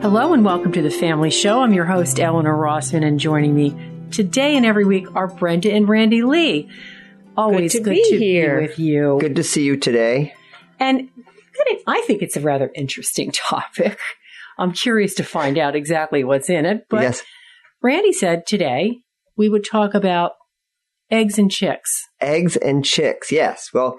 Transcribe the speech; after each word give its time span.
Hello 0.00 0.32
and 0.32 0.42
welcome 0.42 0.72
to 0.72 0.80
the 0.80 0.90
Family 0.90 1.30
Show. 1.30 1.60
I'm 1.60 1.74
your 1.74 1.84
host, 1.84 2.18
Eleanor 2.18 2.54
Rossman, 2.56 3.04
and 3.04 3.20
joining 3.20 3.54
me 3.54 3.76
today 4.10 4.56
and 4.56 4.64
every 4.64 4.86
week 4.86 5.14
are 5.14 5.26
Brenda 5.28 5.70
and 5.70 5.86
Randy 5.86 6.22
Lee. 6.22 6.70
Always 7.36 7.74
Good 7.74 7.78
to 7.78 7.84
good 7.84 7.90
be 7.90 8.10
to 8.10 8.18
here. 8.18 8.60
be 8.60 8.66
with 8.68 8.78
you. 8.78 9.18
Good 9.20 9.36
to 9.36 9.44
see 9.44 9.64
you 9.64 9.76
today. 9.76 10.32
And 10.80 11.10
I 11.86 12.02
think 12.06 12.22
it's 12.22 12.36
a 12.36 12.40
rather 12.40 12.70
interesting 12.74 13.30
topic. 13.34 13.98
I'm 14.56 14.72
curious 14.72 15.14
to 15.16 15.24
find 15.24 15.58
out 15.58 15.76
exactly 15.76 16.24
what's 16.24 16.48
in 16.48 16.64
it. 16.64 16.86
But 16.88 17.02
yes, 17.02 17.22
Randy 17.82 18.14
said 18.14 18.46
today 18.46 18.98
we 19.36 19.50
would 19.50 19.66
talk 19.70 19.92
about 19.92 20.32
eggs 21.10 21.38
and 21.38 21.50
chicks. 21.50 22.02
eggs 22.18 22.56
and 22.56 22.82
chicks. 22.82 23.30
Yes. 23.30 23.68
Well, 23.74 23.98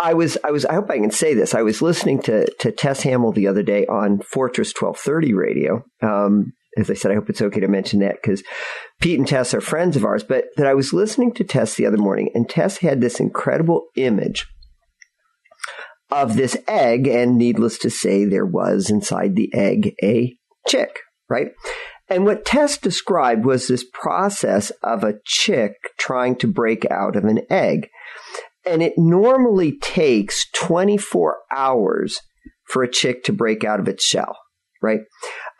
I 0.00 0.14
was, 0.14 0.38
I 0.44 0.50
was, 0.50 0.64
I 0.64 0.74
hope 0.74 0.90
I 0.90 0.98
can 0.98 1.10
say 1.10 1.34
this. 1.34 1.54
I 1.54 1.62
was 1.62 1.82
listening 1.82 2.22
to, 2.22 2.50
to 2.60 2.72
Tess 2.72 3.02
Hamill 3.02 3.32
the 3.32 3.48
other 3.48 3.62
day 3.62 3.84
on 3.86 4.20
Fortress 4.20 4.72
1230 4.72 5.34
radio. 5.34 5.84
Um, 6.02 6.52
as 6.76 6.90
I 6.90 6.94
said, 6.94 7.10
I 7.10 7.14
hope 7.14 7.28
it's 7.28 7.42
okay 7.42 7.60
to 7.60 7.68
mention 7.68 8.00
that 8.00 8.16
because 8.22 8.42
Pete 9.00 9.18
and 9.18 9.26
Tess 9.26 9.52
are 9.54 9.60
friends 9.60 9.96
of 9.96 10.04
ours. 10.04 10.22
But 10.22 10.46
that 10.56 10.66
I 10.66 10.74
was 10.74 10.92
listening 10.92 11.34
to 11.34 11.44
Tess 11.44 11.74
the 11.74 11.86
other 11.86 11.96
morning, 11.96 12.30
and 12.34 12.48
Tess 12.48 12.78
had 12.78 13.00
this 13.00 13.18
incredible 13.18 13.86
image 13.96 14.46
of 16.10 16.36
this 16.36 16.56
egg, 16.68 17.06
and 17.08 17.36
needless 17.36 17.78
to 17.78 17.90
say, 17.90 18.24
there 18.24 18.46
was 18.46 18.90
inside 18.90 19.34
the 19.34 19.52
egg 19.54 19.94
a 20.02 20.36
chick, 20.68 21.00
right? 21.28 21.48
And 22.08 22.24
what 22.24 22.46
Tess 22.46 22.78
described 22.78 23.44
was 23.44 23.68
this 23.68 23.84
process 23.92 24.70
of 24.82 25.04
a 25.04 25.18
chick 25.24 25.74
trying 25.98 26.36
to 26.36 26.46
break 26.46 26.90
out 26.90 27.16
of 27.16 27.24
an 27.24 27.40
egg. 27.50 27.88
And 28.68 28.82
it 28.82 28.92
normally 28.96 29.78
takes 29.78 30.46
24 30.54 31.36
hours 31.56 32.20
for 32.68 32.82
a 32.82 32.90
chick 32.90 33.24
to 33.24 33.32
break 33.32 33.64
out 33.64 33.80
of 33.80 33.88
its 33.88 34.04
shell, 34.04 34.36
right? 34.82 35.00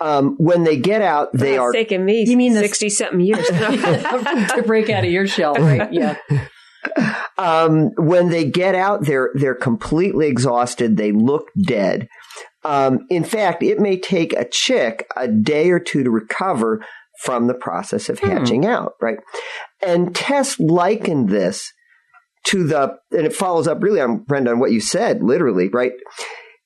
Um, 0.01 0.37
when 0.39 0.65
they 0.65 0.77
get 0.77 1.01
out, 1.03 1.29
they 1.33 1.53
It's 1.55 1.61
are 1.61 1.73
taking 1.73 2.05
me 2.05 2.25
You 2.29 2.37
mean 2.37 2.53
the- 2.55 2.61
sixty 2.61 2.89
something 2.91 3.21
years. 3.21 3.47
to 3.49 4.63
break 4.67 4.91
out 4.91 5.05
of 5.05 5.11
your 5.11 5.27
shell, 5.27 5.55
right? 5.55 5.93
Yeah. 5.93 6.17
um, 7.39 7.91
when 7.97 8.29
they 8.31 8.45
get 8.45 8.75
out, 8.75 9.05
they're 9.05 9.31
they're 9.35 9.55
completely 9.55 10.29
exhausted. 10.29 10.97
They 10.97 11.13
look 11.13 11.49
dead. 11.67 12.09
Um, 12.65 13.01
in 13.11 13.25
fact, 13.25 13.63
it 13.63 13.79
may 13.81 13.99
take 13.99 14.33
a 14.33 14.49
chick 14.49 15.07
a 15.17 15.29
day 15.29 15.71
or 15.71 15.81
two 15.81 16.05
to 16.05 16.11
recover 16.11 16.85
from 17.25 17.47
the 17.47 17.55
process 17.55 18.09
of 18.09 18.21
hatching 18.21 18.65
out, 18.67 18.93
right? 19.01 19.19
And 19.85 20.15
Tess 20.15 20.59
likened 20.61 21.29
this 21.31 21.73
to 22.49 22.67
the, 22.67 22.97
and 23.11 23.27
it 23.27 23.35
follows 23.35 23.67
up 23.67 23.83
really 23.83 24.01
on 24.01 24.19
Brenda 24.19 24.51
on 24.51 24.59
what 24.59 24.73
you 24.73 24.81
said, 24.81 25.23
literally, 25.23 25.69
right? 25.69 25.93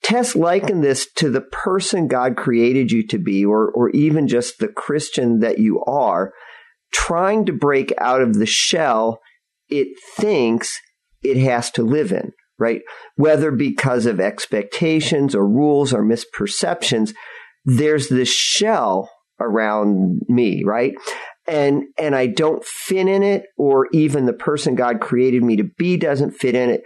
Tess 0.03 0.35
likened 0.35 0.83
this 0.83 1.07
to 1.17 1.31
the 1.31 1.41
person 1.41 2.09
God 2.09 2.37
created 2.37 2.91
you 2.91 3.07
to 3.07 3.19
be, 3.19 3.45
or 3.45 3.71
or 3.71 3.91
even 3.91 4.27
just 4.27 4.59
the 4.59 4.69
Christian 4.69 5.41
that 5.41 5.59
you 5.59 5.83
are, 5.85 6.33
trying 6.93 7.47
to 7.47 7.53
break 7.53 7.93
out 7.99 8.21
of 8.21 8.35
the 8.35 8.47
shell 8.47 9.21
it 9.69 9.89
thinks 10.17 10.79
it 11.23 11.37
has 11.39 11.71
to 11.73 11.83
live 11.83 12.13
in, 12.13 12.33
right? 12.59 12.83
Whether 13.17 13.51
because 13.51 14.07
of 14.07 14.21
expectations 14.21 15.35
or 15.35 15.49
rules 15.49 15.95
or 15.95 16.05
misperceptions, 16.05 17.15
there's 17.65 18.09
this 18.09 18.29
shell 18.31 19.11
around 19.41 20.21
me, 20.29 20.63
right? 20.65 20.93
And, 21.47 21.85
and 21.99 22.15
I 22.15 22.29
don't 22.29 22.65
fit 22.65 23.09
in 23.09 23.23
it, 23.23 23.45
or 23.57 23.89
even 23.93 24.27
the 24.27 24.33
person 24.33 24.75
God 24.75 25.01
created 25.01 25.43
me 25.43 25.57
to 25.57 25.65
be 25.77 25.97
doesn't 25.97 26.33
fit 26.33 26.55
in 26.55 26.71
it, 26.71 26.83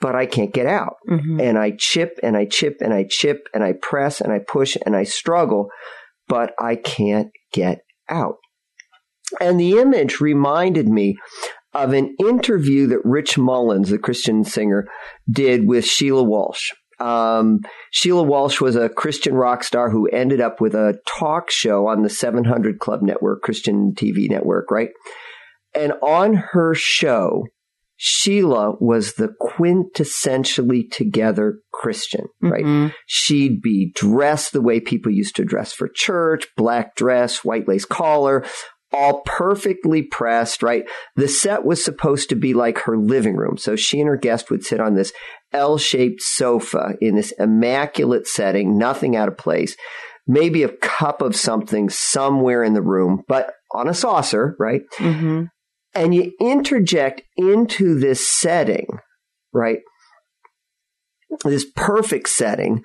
but 0.00 0.16
I 0.16 0.26
can't 0.26 0.52
get 0.52 0.66
out. 0.66 0.96
Mhm. 1.08 1.40
And 1.40 1.56
I 1.56 1.74
chip 1.78 2.18
and 2.22 2.36
I 2.36 2.46
chip 2.46 2.78
and 2.80 2.92
I 2.92 3.04
chip 3.08 3.46
and 3.54 3.62
I 3.62 3.74
press 3.80 4.20
and 4.20 4.32
I 4.32 4.40
push 4.40 4.76
and 4.84 4.96
I 4.96 5.04
struggle, 5.04 5.68
but 6.26 6.52
I 6.58 6.74
can't 6.74 7.28
get 7.52 7.82
out. 8.08 8.36
And 9.40 9.58
the 9.58 9.78
image 9.78 10.20
reminded 10.20 10.88
me 10.88 11.16
of 11.72 11.92
an 11.92 12.14
interview 12.18 12.86
that 12.88 13.04
Rich 13.04 13.38
Mullins, 13.38 13.88
the 13.88 13.98
Christian 13.98 14.44
singer, 14.44 14.86
did 15.30 15.66
with 15.66 15.84
Sheila 15.84 16.24
Walsh. 16.24 16.70
Um, 17.02 17.60
Sheila 17.90 18.22
Walsh 18.22 18.60
was 18.60 18.76
a 18.76 18.88
Christian 18.88 19.34
rock 19.34 19.64
star 19.64 19.90
who 19.90 20.06
ended 20.08 20.40
up 20.40 20.60
with 20.60 20.74
a 20.74 20.98
talk 21.06 21.50
show 21.50 21.88
on 21.88 22.02
the 22.02 22.10
700 22.10 22.78
Club 22.78 23.02
Network, 23.02 23.42
Christian 23.42 23.92
TV 23.94 24.28
network, 24.30 24.70
right? 24.70 24.90
And 25.74 25.94
on 26.02 26.34
her 26.52 26.74
show, 26.74 27.44
Sheila 27.96 28.74
was 28.80 29.14
the 29.14 29.28
quintessentially 29.40 30.90
together 30.90 31.60
Christian, 31.72 32.26
right? 32.40 32.64
Mhm. 32.64 32.92
She'd 33.06 33.62
be 33.62 33.92
dressed 33.94 34.52
the 34.52 34.60
way 34.60 34.80
people 34.80 35.12
used 35.12 35.36
to 35.36 35.44
dress 35.44 35.72
for 35.72 35.88
church, 35.92 36.48
black 36.56 36.96
dress, 36.96 37.44
white 37.44 37.68
lace 37.68 37.84
collar, 37.84 38.44
all 38.92 39.22
perfectly 39.24 40.02
pressed, 40.02 40.62
right? 40.62 40.84
The 41.16 41.28
set 41.28 41.64
was 41.64 41.84
supposed 41.84 42.28
to 42.28 42.36
be 42.36 42.54
like 42.54 42.78
her 42.80 42.96
living 42.96 43.36
room. 43.36 43.56
So 43.56 43.76
she 43.76 44.00
and 44.00 44.08
her 44.08 44.16
guest 44.16 44.50
would 44.50 44.64
sit 44.64 44.80
on 44.80 44.94
this 44.94 45.12
L-shaped 45.52 46.22
sofa 46.22 46.94
in 47.00 47.14
this 47.16 47.32
immaculate 47.38 48.26
setting, 48.26 48.78
nothing 48.78 49.16
out 49.16 49.28
of 49.28 49.36
place. 49.36 49.76
Maybe 50.26 50.62
a 50.62 50.68
cup 50.76 51.20
of 51.20 51.34
something 51.34 51.88
somewhere 51.88 52.62
in 52.62 52.74
the 52.74 52.82
room, 52.82 53.22
but 53.28 53.54
on 53.74 53.88
a 53.88 53.94
saucer, 53.94 54.54
right? 54.58 54.82
Mhm. 54.98 55.48
and 55.94 56.14
you 56.14 56.32
interject 56.40 57.20
into 57.36 57.98
this 57.98 58.26
setting, 58.26 58.86
right? 59.52 59.80
This 61.44 61.66
perfect 61.76 62.30
setting, 62.30 62.82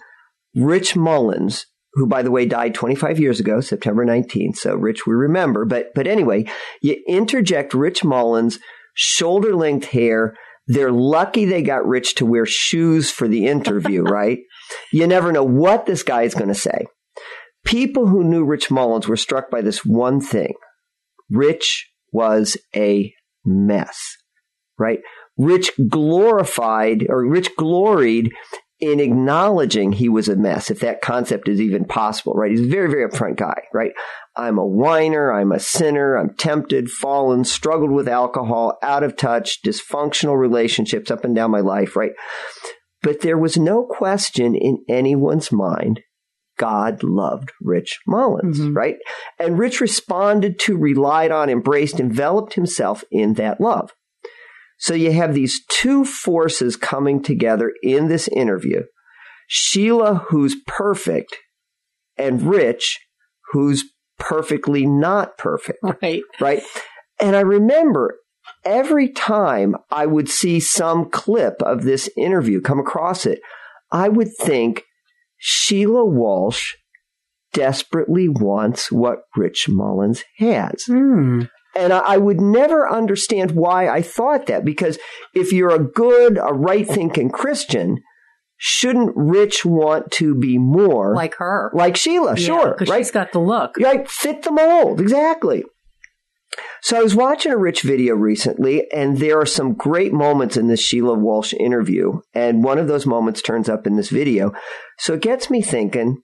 Rich 0.56 0.96
Mullins, 0.98 1.66
who 1.98 2.06
by 2.06 2.22
the 2.22 2.32
way 2.32 2.46
died 2.46 2.76
25 2.76 3.20
years 3.20 3.40
ago, 3.40 3.60
September 3.60 4.06
19th. 4.06 4.58
So 4.58 4.76
Rich, 4.76 5.08
we 5.08 5.14
remember. 5.14 5.66
But, 5.66 5.88
but 5.96 6.06
anyway, 6.06 6.46
you 6.82 7.04
interject 7.08 7.74
Rich 7.74 8.04
Mullins, 8.04 8.60
shoulder 8.94 9.56
length 9.56 9.88
hair. 9.88 10.36
They're 10.68 10.92
lucky 10.92 11.46
they 11.46 11.64
got 11.64 11.88
Rich 11.88 12.16
to 12.16 12.26
wear 12.26 12.46
shoes 12.46 13.10
for 13.10 13.28
the 13.28 13.48
interview, 13.48 14.04
right? 14.04 14.40
You 14.94 15.08
never 15.08 15.32
know 15.32 15.44
what 15.44 15.88
this 15.88 16.04
guy 16.04 16.22
is 16.22 16.36
going 16.36 16.50
to 16.50 16.56
say. 16.56 16.86
People 17.66 18.08
who 18.08 18.24
knew 18.24 18.46
Rich 18.46 18.70
Mullins 18.70 19.08
were 19.08 19.18
struck 19.18 19.50
by 19.50 19.62
this 19.62 19.84
one 19.84 20.22
thing. 20.22 20.54
Rich 21.32 21.90
was 22.14 22.58
a 22.76 23.12
mess, 23.44 24.00
right? 24.78 25.00
Rich 25.36 25.72
glorified 25.90 27.08
or 27.10 27.28
Rich 27.28 27.56
gloried 27.58 28.32
in 28.80 29.00
acknowledging 29.00 29.92
he 29.92 30.08
was 30.08 30.30
a 30.30 30.36
mess, 30.36 30.70
if 30.70 30.80
that 30.82 31.02
concept 31.02 31.50
is 31.50 31.60
even 31.60 31.86
possible, 31.86 32.34
right? 32.34 32.52
He's 32.52 32.62
a 32.62 32.68
very, 32.70 32.90
very 32.90 33.10
upfront 33.10 33.38
guy, 33.38 33.64
right? 33.74 33.92
I'm 34.36 34.60
a 34.60 34.66
whiner. 34.66 35.32
I'm 35.34 35.52
a 35.52 35.60
sinner. 35.60 36.16
I'm 36.16 36.36
tempted, 36.36 36.90
fallen, 36.90 37.44
struggled 37.44 37.92
with 37.92 38.08
alcohol, 38.08 38.78
out 38.84 39.04
of 39.04 39.18
touch, 39.18 39.60
dysfunctional 39.66 40.38
relationships 40.38 41.10
up 41.10 41.24
and 41.26 41.36
down 41.36 41.50
my 41.50 41.62
life, 41.62 41.96
right? 41.96 42.12
But 43.02 43.22
there 43.22 43.38
was 43.38 43.58
no 43.58 43.84
question 43.86 44.56
in 44.56 44.84
anyone's 44.88 45.52
mind 45.52 46.02
God 46.60 47.04
loved 47.04 47.52
Rich 47.62 48.00
Mullins, 48.08 48.60
Mhm. 48.60 48.76
right? 48.76 48.96
And 49.40 49.60
Rich 49.60 49.80
responded 49.80 50.58
to, 50.62 50.76
relied 50.76 51.32
on, 51.32 51.50
embraced, 51.52 52.00
enveloped 52.00 52.56
himself 52.56 53.04
in 53.12 53.34
that 53.34 53.62
love. 53.62 53.92
So 54.78 54.94
you 54.94 55.12
have 55.12 55.34
these 55.34 55.62
two 55.70 56.06
forces 56.06 56.76
coming 56.76 57.22
together 57.22 57.74
in 57.82 58.08
this 58.08 58.28
interview. 58.28 58.84
Sheila, 59.48 60.26
who's 60.30 60.56
perfect, 60.68 61.36
and 62.18 62.42
Rich, 62.44 63.00
who's 63.52 63.86
perfectly 64.20 64.86
not 64.86 65.38
perfect 65.38 65.80
Right. 66.02 66.22
right? 66.40 66.64
And 67.20 67.36
I 67.36 67.42
remember 67.42 68.18
every 68.66 69.10
time 69.10 69.76
I 69.90 70.06
would 70.06 70.30
see 70.30 70.60
some 70.60 71.10
clip 71.10 71.62
of 71.62 71.84
this 71.84 72.10
interview 72.18 72.62
come 72.62 72.80
across 72.80 73.26
it, 73.26 73.40
I 73.92 74.10
would 74.10 74.30
think 74.40 74.84
Sheila 75.38 76.06
Walsh 76.06 76.74
desperately 77.54 78.28
wants 78.28 78.92
what 78.92 79.20
Rich 79.36 79.68
Mullins 79.70 80.24
has. 80.38 80.84
Hmm. 80.86 81.44
And 81.78 81.94
I, 81.94 82.00
I 82.00 82.18
would 82.18 82.42
never 82.42 82.90
understand 82.90 83.52
why 83.52 83.88
I 83.88 84.02
thought 84.02 84.48
that 84.48 84.66
because 84.66 84.98
if 85.34 85.52
you're 85.54 85.74
a 85.74 85.84
good, 85.84 86.38
a 86.38 86.54
right 86.54 86.88
thinking 86.88 87.30
Christian, 87.30 87.98
shouldn't 88.58 89.12
Rich 89.16 89.64
want 89.66 90.12
to 90.14 90.34
be 90.34 90.58
more 90.58 91.14
Like 91.16 91.36
her. 91.36 91.72
like 91.74 91.96
Sheila? 91.96 92.36
sure. 92.38 92.72
Because 92.72 92.90
right? 92.90 93.00
she's 93.00 93.12
got 93.12 93.32
the 93.32 93.40
look. 93.40 93.78
Right, 93.78 94.10
fit 94.10 94.42
the 94.44 94.52
mold, 94.52 95.00
exactly. 95.00 95.64
So 96.82 96.98
I 96.98 97.04
was 97.04 97.14
watching 97.14 97.52
a 97.52 97.58
Rich 97.58 97.84
video 97.84 98.16
recently, 98.16 98.90
and 98.92 99.18
there 99.20 99.40
are 99.40 99.46
some 99.46 99.74
great 99.74 100.12
moments 100.14 100.58
in 100.58 100.68
this 100.68 100.80
Sheila 100.82 101.14
Walsh 101.14 101.54
interview, 101.54 102.22
and 102.34 102.64
one 102.64 102.80
of 102.80 102.88
those 102.88 103.06
moments 103.06 103.42
turns 103.42 103.70
up 103.70 103.86
in 103.86 103.96
this 103.96 104.10
video. 104.10 104.54
So 104.98 105.14
it 105.14 105.22
gets 105.22 105.50
me 105.52 105.62
thinking. 105.62 106.18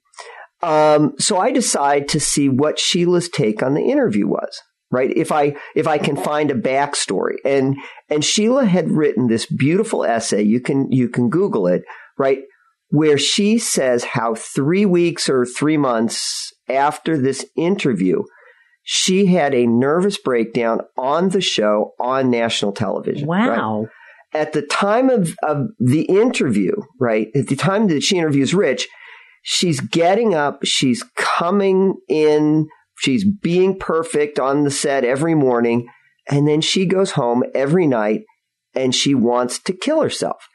Um, 0.64 1.14
so 1.20 1.38
I 1.38 1.52
decide 1.52 2.08
to 2.10 2.20
see 2.20 2.48
what 2.50 2.80
Sheila's 2.80 3.30
take 3.30 3.62
on 3.62 3.74
the 3.74 3.84
interview 3.84 4.28
was. 4.28 4.60
Right, 4.94 5.12
if 5.18 5.32
I 5.32 5.56
if 5.76 5.88
I 5.88 5.98
can 5.98 6.16
find 6.16 6.52
a 6.52 6.56
backstory, 6.56 7.38
and 7.44 7.76
and 8.10 8.24
Sheila 8.24 8.66
had 8.66 8.92
written 8.92 9.28
this 9.28 9.48
beautiful 9.48 10.06
essay. 10.06 10.44
You 10.44 10.62
can 10.62 10.92
you 10.92 11.10
can 11.10 11.32
Google 11.32 11.66
it. 11.66 11.82
Right, 12.16 12.44
where 12.94 13.18
she 13.18 13.58
says 13.58 14.04
how 14.04 14.36
three 14.36 14.86
weeks 14.86 15.28
or 15.28 15.48
three 15.48 15.78
months 15.78 16.54
after 16.70 17.18
this 17.18 17.44
interview, 17.58 18.22
she 18.84 19.26
had 19.26 19.56
a 19.56 19.66
nervous 19.66 20.20
breakdown 20.20 20.82
on 20.96 21.30
the 21.30 21.42
show 21.42 21.94
on 22.00 22.30
national 22.30 22.72
television. 22.72 23.28
Wow. 23.28 23.82
Right? 23.82 23.90
At 24.42 24.54
the 24.54 24.62
time 24.62 25.10
of, 25.10 25.36
of 25.42 25.70
the 25.80 26.04
interview, 26.04 26.74
right? 27.00 27.30
At 27.34 27.48
the 27.48 27.56
time 27.56 27.88
that 27.88 28.04
she 28.04 28.18
interviews 28.18 28.54
Rich, 28.54 28.88
she's 29.42 29.80
getting 29.80 30.36
up, 30.36 30.60
she's 30.64 31.04
coming 31.16 31.96
in, 32.08 32.68
she's 32.98 33.26
being 33.26 33.78
perfect 33.78 34.40
on 34.40 34.64
the 34.64 34.72
set 34.72 35.04
every 35.04 35.36
morning, 35.36 35.88
and 36.30 36.48
then 36.48 36.62
she 36.62 36.86
goes 36.86 37.12
home 37.12 37.44
every 37.54 37.88
night 37.88 38.22
and 38.76 38.94
she 38.94 39.14
wants 39.14 39.60
to 39.60 39.74
kill 39.74 40.02
herself. 40.02 40.48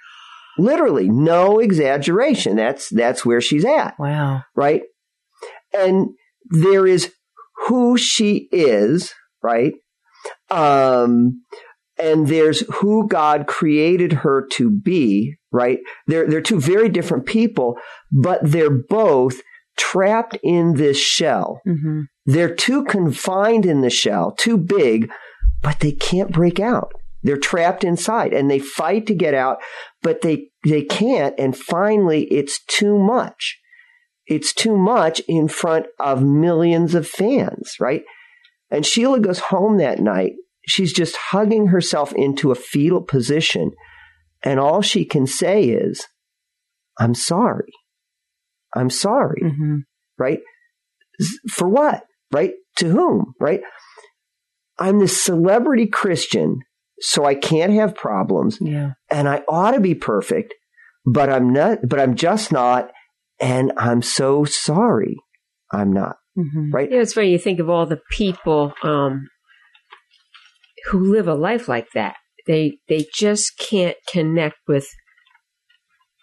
Literally, 0.58 1.08
no 1.08 1.60
exaggeration. 1.60 2.56
That's 2.56 2.88
that's 2.88 3.24
where 3.24 3.40
she's 3.40 3.64
at. 3.64 3.94
Wow. 3.98 4.42
Right? 4.56 4.82
And 5.72 6.08
there 6.50 6.86
is 6.86 7.12
who 7.66 7.96
she 7.96 8.48
is, 8.50 9.12
right? 9.42 9.74
Um 10.50 11.44
and 11.96 12.28
there's 12.28 12.60
who 12.76 13.08
God 13.08 13.46
created 13.46 14.12
her 14.12 14.46
to 14.52 14.70
be, 14.70 15.36
right? 15.52 15.78
They're 16.06 16.28
they're 16.28 16.40
two 16.40 16.60
very 16.60 16.88
different 16.88 17.26
people, 17.26 17.78
but 18.10 18.40
they're 18.42 18.82
both 18.88 19.40
trapped 19.76 20.36
in 20.42 20.74
this 20.74 20.98
shell. 20.98 21.60
Mm-hmm. 21.66 22.02
They're 22.28 22.54
too 22.54 22.84
confined 22.84 23.64
in 23.64 23.80
the 23.80 23.88
shell, 23.88 24.32
too 24.32 24.58
big, 24.58 25.10
but 25.62 25.80
they 25.80 25.92
can't 25.92 26.30
break 26.30 26.60
out. 26.60 26.92
They're 27.22 27.38
trapped 27.38 27.84
inside 27.84 28.34
and 28.34 28.50
they 28.50 28.58
fight 28.58 29.06
to 29.06 29.14
get 29.14 29.32
out, 29.32 29.62
but 30.02 30.20
they, 30.20 30.50
they 30.62 30.82
can't. 30.82 31.34
And 31.38 31.56
finally, 31.56 32.24
it's 32.24 32.62
too 32.66 32.98
much. 32.98 33.58
It's 34.26 34.52
too 34.52 34.76
much 34.76 35.22
in 35.26 35.48
front 35.48 35.86
of 35.98 36.22
millions 36.22 36.94
of 36.94 37.08
fans, 37.08 37.76
right? 37.80 38.02
And 38.70 38.84
Sheila 38.84 39.20
goes 39.20 39.38
home 39.38 39.78
that 39.78 39.98
night. 39.98 40.32
She's 40.66 40.92
just 40.92 41.16
hugging 41.16 41.68
herself 41.68 42.12
into 42.12 42.50
a 42.50 42.54
fetal 42.54 43.00
position. 43.00 43.70
And 44.42 44.60
all 44.60 44.82
she 44.82 45.06
can 45.06 45.26
say 45.26 45.64
is, 45.64 46.06
I'm 46.98 47.14
sorry. 47.14 47.72
I'm 48.76 48.90
sorry. 48.90 49.40
Mm-hmm. 49.42 49.76
Right? 50.18 50.40
For 51.48 51.66
what? 51.66 52.04
Right? 52.32 52.52
To 52.76 52.88
whom? 52.88 53.34
Right? 53.40 53.60
I'm 54.78 54.98
this 55.00 55.22
celebrity 55.22 55.86
Christian, 55.86 56.60
so 57.00 57.24
I 57.24 57.34
can't 57.34 57.72
have 57.72 57.94
problems 57.94 58.58
Yeah. 58.60 58.92
and 59.10 59.28
I 59.28 59.42
ought 59.48 59.72
to 59.72 59.80
be 59.80 59.94
perfect, 59.94 60.54
but 61.04 61.30
I'm 61.30 61.52
not, 61.52 61.78
but 61.88 62.00
I'm 62.00 62.14
just 62.14 62.52
not. 62.52 62.90
And 63.40 63.72
I'm 63.76 64.02
so 64.02 64.44
sorry. 64.44 65.16
I'm 65.72 65.92
not. 65.92 66.16
Mm-hmm. 66.36 66.70
Right? 66.72 66.90
You 66.90 66.96
know, 66.96 67.02
it's 67.02 67.12
funny. 67.12 67.30
You 67.30 67.38
think 67.38 67.60
of 67.60 67.68
all 67.70 67.86
the 67.86 68.00
people 68.10 68.72
um, 68.82 69.28
who 70.86 71.12
live 71.12 71.28
a 71.28 71.34
life 71.34 71.68
like 71.68 71.88
that. 71.94 72.16
They 72.46 72.78
they 72.88 73.06
just 73.14 73.58
can't 73.58 73.96
connect 74.10 74.56
with 74.66 74.88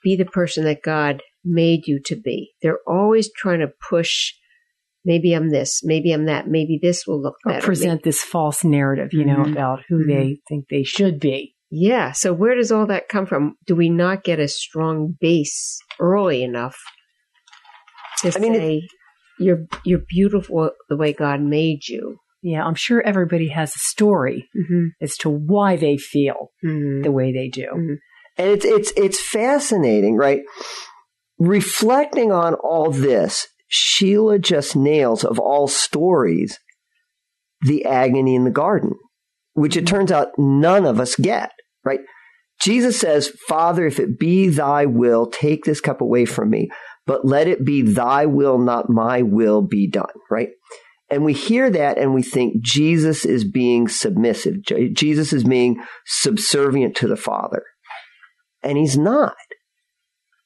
be 0.03 0.15
the 0.15 0.25
person 0.25 0.63
that 0.65 0.81
God 0.83 1.21
made 1.43 1.87
you 1.87 1.99
to 2.05 2.15
be. 2.15 2.51
They're 2.61 2.79
always 2.87 3.29
trying 3.31 3.59
to 3.59 3.67
push. 3.89 4.33
Maybe 5.05 5.33
I'm 5.33 5.49
this. 5.51 5.81
Maybe 5.83 6.11
I'm 6.11 6.25
that. 6.25 6.47
Maybe 6.47 6.79
this 6.81 7.05
will 7.07 7.21
look 7.21 7.35
Or 7.45 7.53
better. 7.53 7.65
present 7.65 8.03
this 8.03 8.21
false 8.21 8.63
narrative, 8.63 9.09
you 9.13 9.23
know, 9.23 9.43
Mhm. 9.45 9.51
about 9.51 9.79
who 9.87 10.03
Mhm. 10.03 10.07
they 10.07 10.39
think 10.49 10.65
they 10.69 10.83
should 10.83 11.19
be. 11.19 11.53
Yeah. 11.69 12.11
So 12.11 12.33
where 12.33 12.55
does 12.55 12.71
all 12.71 12.87
that 12.87 13.07
come 13.09 13.25
from? 13.25 13.55
Do 13.65 13.75
we 13.75 13.89
not 13.89 14.23
get 14.23 14.39
a 14.39 14.47
strong 14.47 15.15
base 15.19 15.77
early 15.99 16.43
enough 16.43 16.77
to 18.19 18.31
I 18.35 18.39
mean, 18.39 18.55
it- 18.55 18.57
say 18.57 18.81
you're 19.39 19.65
you're 19.83 20.01
beautiful 20.07 20.71
the 20.89 20.97
way 20.97 21.13
God 21.13 21.41
made 21.41 21.87
you? 21.87 22.17
Yeah, 22.41 22.63
I'm 22.63 22.75
sure 22.75 23.01
everybody 23.01 23.49
has 23.49 23.71
a 23.75 23.79
story 23.79 24.47
Mm-hmm. 24.55 24.85
as 25.01 25.15
to 25.17 25.29
why 25.29 25.75
they 25.75 25.97
feel 25.97 26.51
Mm-hmm. 26.65 27.01
the 27.01 27.11
way 27.11 27.31
they 27.33 27.47
do. 27.49 27.97
And 28.37 28.49
it's, 28.49 28.65
it's, 28.65 28.91
it's 28.97 29.21
fascinating, 29.21 30.15
right? 30.15 30.41
Reflecting 31.39 32.31
on 32.31 32.53
all 32.55 32.91
this, 32.91 33.47
Sheila 33.75 34.39
just 34.39 34.75
nails 34.75 35.23
of 35.23 35.39
all 35.39 35.67
stories 35.67 36.59
the 37.61 37.85
agony 37.85 38.35
in 38.35 38.43
the 38.43 38.51
garden, 38.51 38.93
which 39.53 39.75
it 39.75 39.87
turns 39.87 40.11
out 40.11 40.29
none 40.37 40.85
of 40.85 40.99
us 40.99 41.15
get, 41.15 41.51
right? 41.83 41.99
Jesus 42.61 42.99
says, 42.99 43.31
Father, 43.47 43.85
if 43.85 43.99
it 43.99 44.17
be 44.19 44.49
thy 44.49 44.85
will, 44.85 45.27
take 45.27 45.65
this 45.65 45.81
cup 45.81 46.01
away 46.01 46.25
from 46.25 46.49
me, 46.49 46.69
but 47.05 47.25
let 47.25 47.47
it 47.47 47.65
be 47.65 47.81
thy 47.81 48.25
will, 48.25 48.57
not 48.57 48.89
my 48.89 49.21
will 49.21 49.61
be 49.61 49.89
done, 49.89 50.05
right? 50.29 50.49
And 51.09 51.23
we 51.23 51.33
hear 51.33 51.69
that 51.69 51.97
and 51.97 52.13
we 52.13 52.23
think 52.23 52.61
Jesus 52.63 53.25
is 53.25 53.43
being 53.43 53.87
submissive. 53.87 54.55
Jesus 54.93 55.33
is 55.33 55.43
being 55.43 55.83
subservient 56.05 56.95
to 56.97 57.07
the 57.07 57.15
Father. 57.15 57.63
And 58.63 58.77
he's 58.77 58.97
not. 58.97 59.35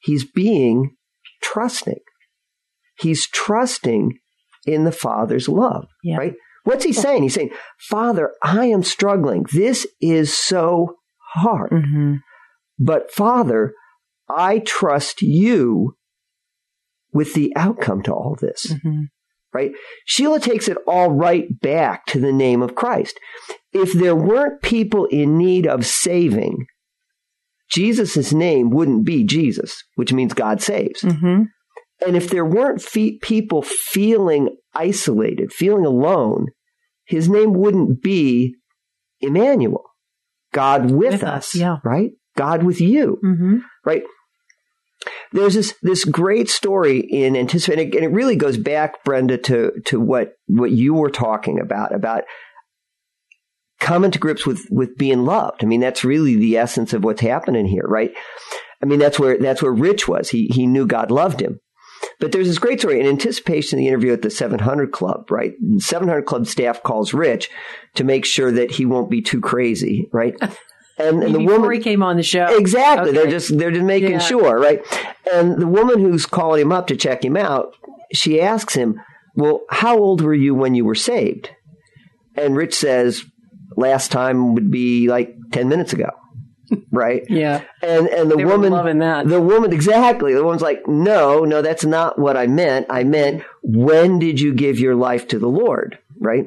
He's 0.00 0.30
being 0.30 0.96
trusting. 1.42 2.00
He's 3.00 3.26
trusting 3.28 4.18
in 4.66 4.84
the 4.84 4.92
Father's 4.92 5.48
love, 5.48 5.86
Yeah. 6.04 6.16
right? 6.16 6.34
What's 6.64 6.84
he 6.84 6.92
saying? 6.92 7.22
He's 7.22 7.34
saying, 7.34 7.50
Father, 7.78 8.32
I 8.42 8.66
am 8.66 8.82
struggling. 8.82 9.46
This 9.52 9.86
is 10.00 10.36
so 10.36 10.96
hard. 11.34 11.70
Mm-hmm. 11.70 12.16
But 12.78 13.10
Father, 13.10 13.72
I 14.28 14.58
trust 14.60 15.22
you 15.22 15.96
with 17.12 17.34
the 17.34 17.52
outcome 17.56 18.02
to 18.02 18.12
all 18.12 18.36
this, 18.40 18.66
Mm-hmm. 18.66 19.04
right? 19.54 19.72
Sheila 20.04 20.38
takes 20.38 20.68
it 20.68 20.76
all 20.86 21.10
right 21.10 21.46
back 21.60 22.04
to 22.06 22.20
the 22.20 22.32
name 22.32 22.60
of 22.62 22.74
Christ. 22.74 23.18
If 23.72 23.92
there 23.94 24.14
weren't 24.16 24.62
people 24.62 25.06
in 25.06 25.38
need 25.38 25.66
of 25.66 25.86
saving, 25.86 26.66
Jesus' 27.70 28.32
name 28.32 28.70
wouldn't 28.70 29.04
be 29.04 29.24
Jesus, 29.24 29.82
which 29.94 30.12
means 30.12 30.34
God 30.34 30.60
saves. 30.60 31.02
Mm-hmm. 31.02 31.44
And 32.06 32.16
if 32.16 32.30
there 32.30 32.44
weren't 32.44 32.80
fe- 32.82 33.18
people 33.18 33.62
feeling 33.62 34.56
isolated, 34.74 35.52
feeling 35.52 35.84
alone, 35.84 36.46
his 37.04 37.28
name 37.28 37.52
wouldn't 37.52 38.02
be 38.02 38.54
Emmanuel, 39.20 39.84
God 40.52 40.90
with, 40.90 41.12
With 41.12 41.24
us, 41.24 41.48
us, 41.48 41.54
yeah. 41.56 41.76
right? 41.84 42.12
God 42.36 42.62
with 42.62 42.80
you, 42.80 43.18
Mm-hmm. 43.24 43.56
right? 43.84 44.02
There's 45.32 45.54
this 45.54 45.74
this 45.82 46.04
great 46.04 46.50
story 46.50 46.98
in 47.00 47.34
anticipating, 47.36 47.94
and 47.96 48.04
it 48.04 48.12
really 48.12 48.36
goes 48.36 48.56
back, 48.58 49.02
Brenda, 49.04 49.38
to 49.38 49.72
to 49.86 49.98
what 50.00 50.32
what 50.46 50.72
you 50.72 50.92
were 50.94 51.10
talking 51.10 51.58
about 51.60 51.94
about 51.94 52.24
coming 53.78 54.10
to 54.10 54.18
grips 54.18 54.46
with 54.46 54.66
with 54.70 54.96
being 54.98 55.24
loved. 55.24 55.62
I 55.64 55.66
mean, 55.66 55.80
that's 55.80 56.04
really 56.04 56.36
the 56.36 56.58
essence 56.58 56.92
of 56.92 57.02
what's 57.04 57.22
happening 57.22 57.66
here, 57.66 57.86
right? 57.86 58.10
I 58.82 58.86
mean, 58.86 58.98
that's 58.98 59.18
where 59.18 59.38
that's 59.38 59.62
where 59.62 59.72
Rich 59.72 60.06
was. 60.08 60.30
He 60.30 60.46
he 60.52 60.66
knew 60.66 60.86
God 60.86 61.10
loved 61.10 61.40
him. 61.40 61.60
But 62.18 62.32
there's 62.32 62.46
this 62.48 62.58
great 62.58 62.80
story 62.80 63.00
in 63.00 63.06
anticipation 63.06 63.78
of 63.78 63.82
the 63.82 63.88
interview 63.88 64.12
at 64.12 64.22
the 64.22 64.30
700 64.30 64.92
Club, 64.92 65.30
right? 65.30 65.52
700 65.78 66.22
Club 66.22 66.46
staff 66.46 66.82
calls 66.82 67.12
Rich 67.14 67.50
to 67.94 68.04
make 68.04 68.24
sure 68.24 68.50
that 68.52 68.72
he 68.72 68.86
won't 68.86 69.10
be 69.10 69.20
too 69.22 69.40
crazy, 69.40 70.08
right? 70.12 70.34
And, 70.98 71.22
and 71.22 71.34
the 71.34 71.40
woman 71.40 71.80
came 71.80 72.02
on 72.02 72.18
the 72.18 72.22
show. 72.22 72.44
Exactly. 72.58 73.08
Okay. 73.08 73.16
They're 73.18 73.30
just 73.30 73.56
they're 73.56 73.70
just 73.70 73.86
making 73.86 74.10
Yeah. 74.10 74.18
sure, 74.18 74.58
right? 74.58 74.82
And 75.32 75.58
the 75.58 75.66
woman 75.66 75.98
who's 75.98 76.26
calling 76.26 76.60
him 76.60 76.72
up 76.72 76.88
to 76.88 76.96
check 76.96 77.24
him 77.24 77.38
out, 77.38 77.74
she 78.12 78.38
asks 78.38 78.74
him, 78.74 79.00
"Well, 79.34 79.60
how 79.70 79.96
old 79.98 80.20
were 80.20 80.34
you 80.34 80.54
when 80.54 80.74
you 80.74 80.84
were 80.84 80.94
saved?" 80.94 81.48
And 82.36 82.54
Rich 82.54 82.74
says, 82.74 83.24
"Last 83.78 84.12
time 84.12 84.52
would 84.52 84.70
be 84.70 85.08
like 85.08 85.34
10 85.52 85.70
minutes 85.70 85.94
ago." 85.94 86.10
Right? 86.90 87.24
Yeah. 87.28 87.62
And 87.82 88.08
and 88.08 88.30
the 88.30 88.36
They 88.36 88.44
woman 88.44 88.72
loving 88.72 88.98
that. 88.98 89.28
the 89.28 89.40
woman 89.40 89.72
exactly. 89.72 90.34
The 90.34 90.42
woman's 90.44 90.62
like, 90.62 90.86
"No, 90.86 91.44
no, 91.44 91.62
that's 91.62 91.84
not 91.84 92.18
what 92.18 92.36
I 92.36 92.46
meant. 92.46 92.86
I 92.90 93.04
meant 93.04 93.44
when 93.62 94.18
did 94.18 94.40
you 94.40 94.52
give 94.54 94.78
your 94.78 94.94
life 94.94 95.28
to 95.28 95.38
the 95.38 95.48
Lord?" 95.48 95.98
Right? 96.18 96.46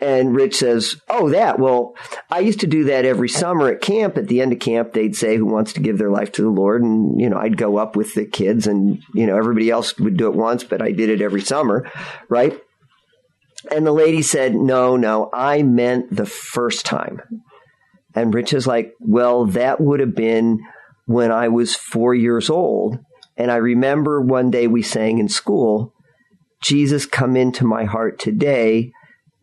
And 0.00 0.34
Rich 0.34 0.56
says, 0.56 1.00
Oh, 1.08 1.30
that. 1.30 1.58
Well, 1.58 1.94
I 2.28 2.40
used 2.40 2.60
to 2.60 2.66
do 2.66 2.84
that 2.84 3.04
every 3.06 3.28
summer 3.28 3.68
at 3.70 3.80
camp. 3.80 4.18
At 4.18 4.26
the 4.26 4.40
end 4.42 4.52
of 4.52 4.58
camp, 4.58 4.92
they'd 4.92 5.14
say, 5.16 5.36
Who 5.36 5.46
wants 5.46 5.72
to 5.74 5.80
give 5.80 5.96
their 5.98 6.10
life 6.10 6.32
to 6.32 6.42
the 6.42 6.50
Lord? 6.50 6.82
And, 6.82 7.18
you 7.18 7.30
know, 7.30 7.38
I'd 7.38 7.56
go 7.56 7.78
up 7.78 7.94
with 7.94 8.12
the 8.14 8.26
kids 8.26 8.66
and, 8.66 9.00
you 9.14 9.24
know, 9.26 9.36
everybody 9.38 9.70
else 9.70 9.96
would 9.98 10.16
do 10.16 10.26
it 10.26 10.34
once, 10.34 10.64
but 10.64 10.82
I 10.82 10.90
did 10.90 11.08
it 11.10 11.22
every 11.22 11.40
summer. 11.40 11.90
Right. 12.28 12.60
And 13.70 13.86
the 13.86 13.92
lady 13.92 14.20
said, 14.20 14.54
No, 14.54 14.96
no, 14.96 15.30
I 15.32 15.62
meant 15.62 16.14
the 16.14 16.26
first 16.26 16.84
time. 16.84 17.22
And 18.14 18.32
Rich 18.32 18.52
is 18.52 18.66
like, 18.66 18.94
Well, 19.00 19.46
that 19.46 19.80
would 19.80 20.00
have 20.00 20.14
been 20.14 20.60
when 21.06 21.30
I 21.32 21.48
was 21.48 21.74
four 21.74 22.14
years 22.14 22.48
old. 22.50 22.98
And 23.36 23.50
I 23.50 23.56
remember 23.56 24.20
one 24.20 24.50
day 24.50 24.66
we 24.66 24.82
sang 24.82 25.18
in 25.18 25.28
school, 25.28 25.92
Jesus, 26.62 27.04
come 27.04 27.36
into 27.36 27.64
my 27.64 27.84
heart 27.84 28.18
today 28.18 28.92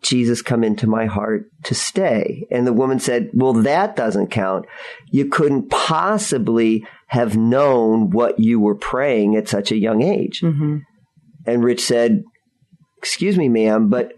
Jesus 0.01 0.41
come 0.41 0.63
into 0.63 0.87
my 0.87 1.05
heart 1.05 1.45
to 1.63 1.75
stay. 1.75 2.47
And 2.49 2.65
the 2.65 2.73
woman 2.73 2.99
said, 2.99 3.29
well, 3.33 3.53
that 3.53 3.95
doesn't 3.95 4.31
count. 4.31 4.65
You 5.11 5.27
couldn't 5.27 5.69
possibly 5.69 6.85
have 7.07 7.37
known 7.37 8.09
what 8.09 8.39
you 8.39 8.59
were 8.59 8.75
praying 8.75 9.35
at 9.35 9.47
such 9.47 9.71
a 9.71 9.77
young 9.77 10.01
age. 10.01 10.41
Mm-hmm. 10.41 10.77
And 11.45 11.63
Rich 11.63 11.83
said, 11.83 12.23
excuse 12.97 13.37
me, 13.37 13.47
ma'am, 13.47 13.89
but 13.89 14.13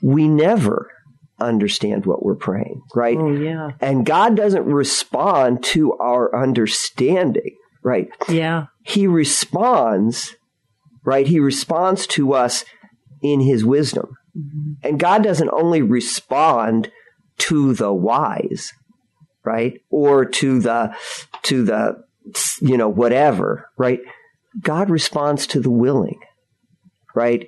we 0.00 0.28
never 0.28 0.90
understand 1.38 2.06
what 2.06 2.24
we're 2.24 2.34
praying, 2.34 2.82
right? 2.94 3.16
Oh, 3.18 3.32
yeah. 3.32 3.70
And 3.80 4.06
God 4.06 4.36
doesn't 4.36 4.64
respond 4.64 5.62
to 5.64 5.92
our 5.94 6.34
understanding, 6.34 7.56
right? 7.82 8.08
Yeah. 8.28 8.66
He 8.82 9.06
responds, 9.06 10.34
right? 11.04 11.26
He 11.26 11.40
responds 11.40 12.06
to 12.08 12.32
us 12.32 12.64
in 13.22 13.40
his 13.40 13.64
wisdom. 13.64 14.16
Mm-hmm. 14.36 14.72
And 14.82 15.00
God 15.00 15.22
doesn't 15.22 15.50
only 15.52 15.82
respond 15.82 16.90
to 17.38 17.74
the 17.74 17.92
wise, 17.92 18.72
right? 19.44 19.80
Or 19.90 20.24
to 20.24 20.60
the, 20.60 20.96
to 21.42 21.64
the, 21.64 22.04
you 22.60 22.76
know, 22.76 22.88
whatever, 22.88 23.68
right? 23.76 24.00
God 24.60 24.88
responds 24.88 25.46
to 25.48 25.60
the 25.60 25.70
willing, 25.70 26.18
right? 27.14 27.46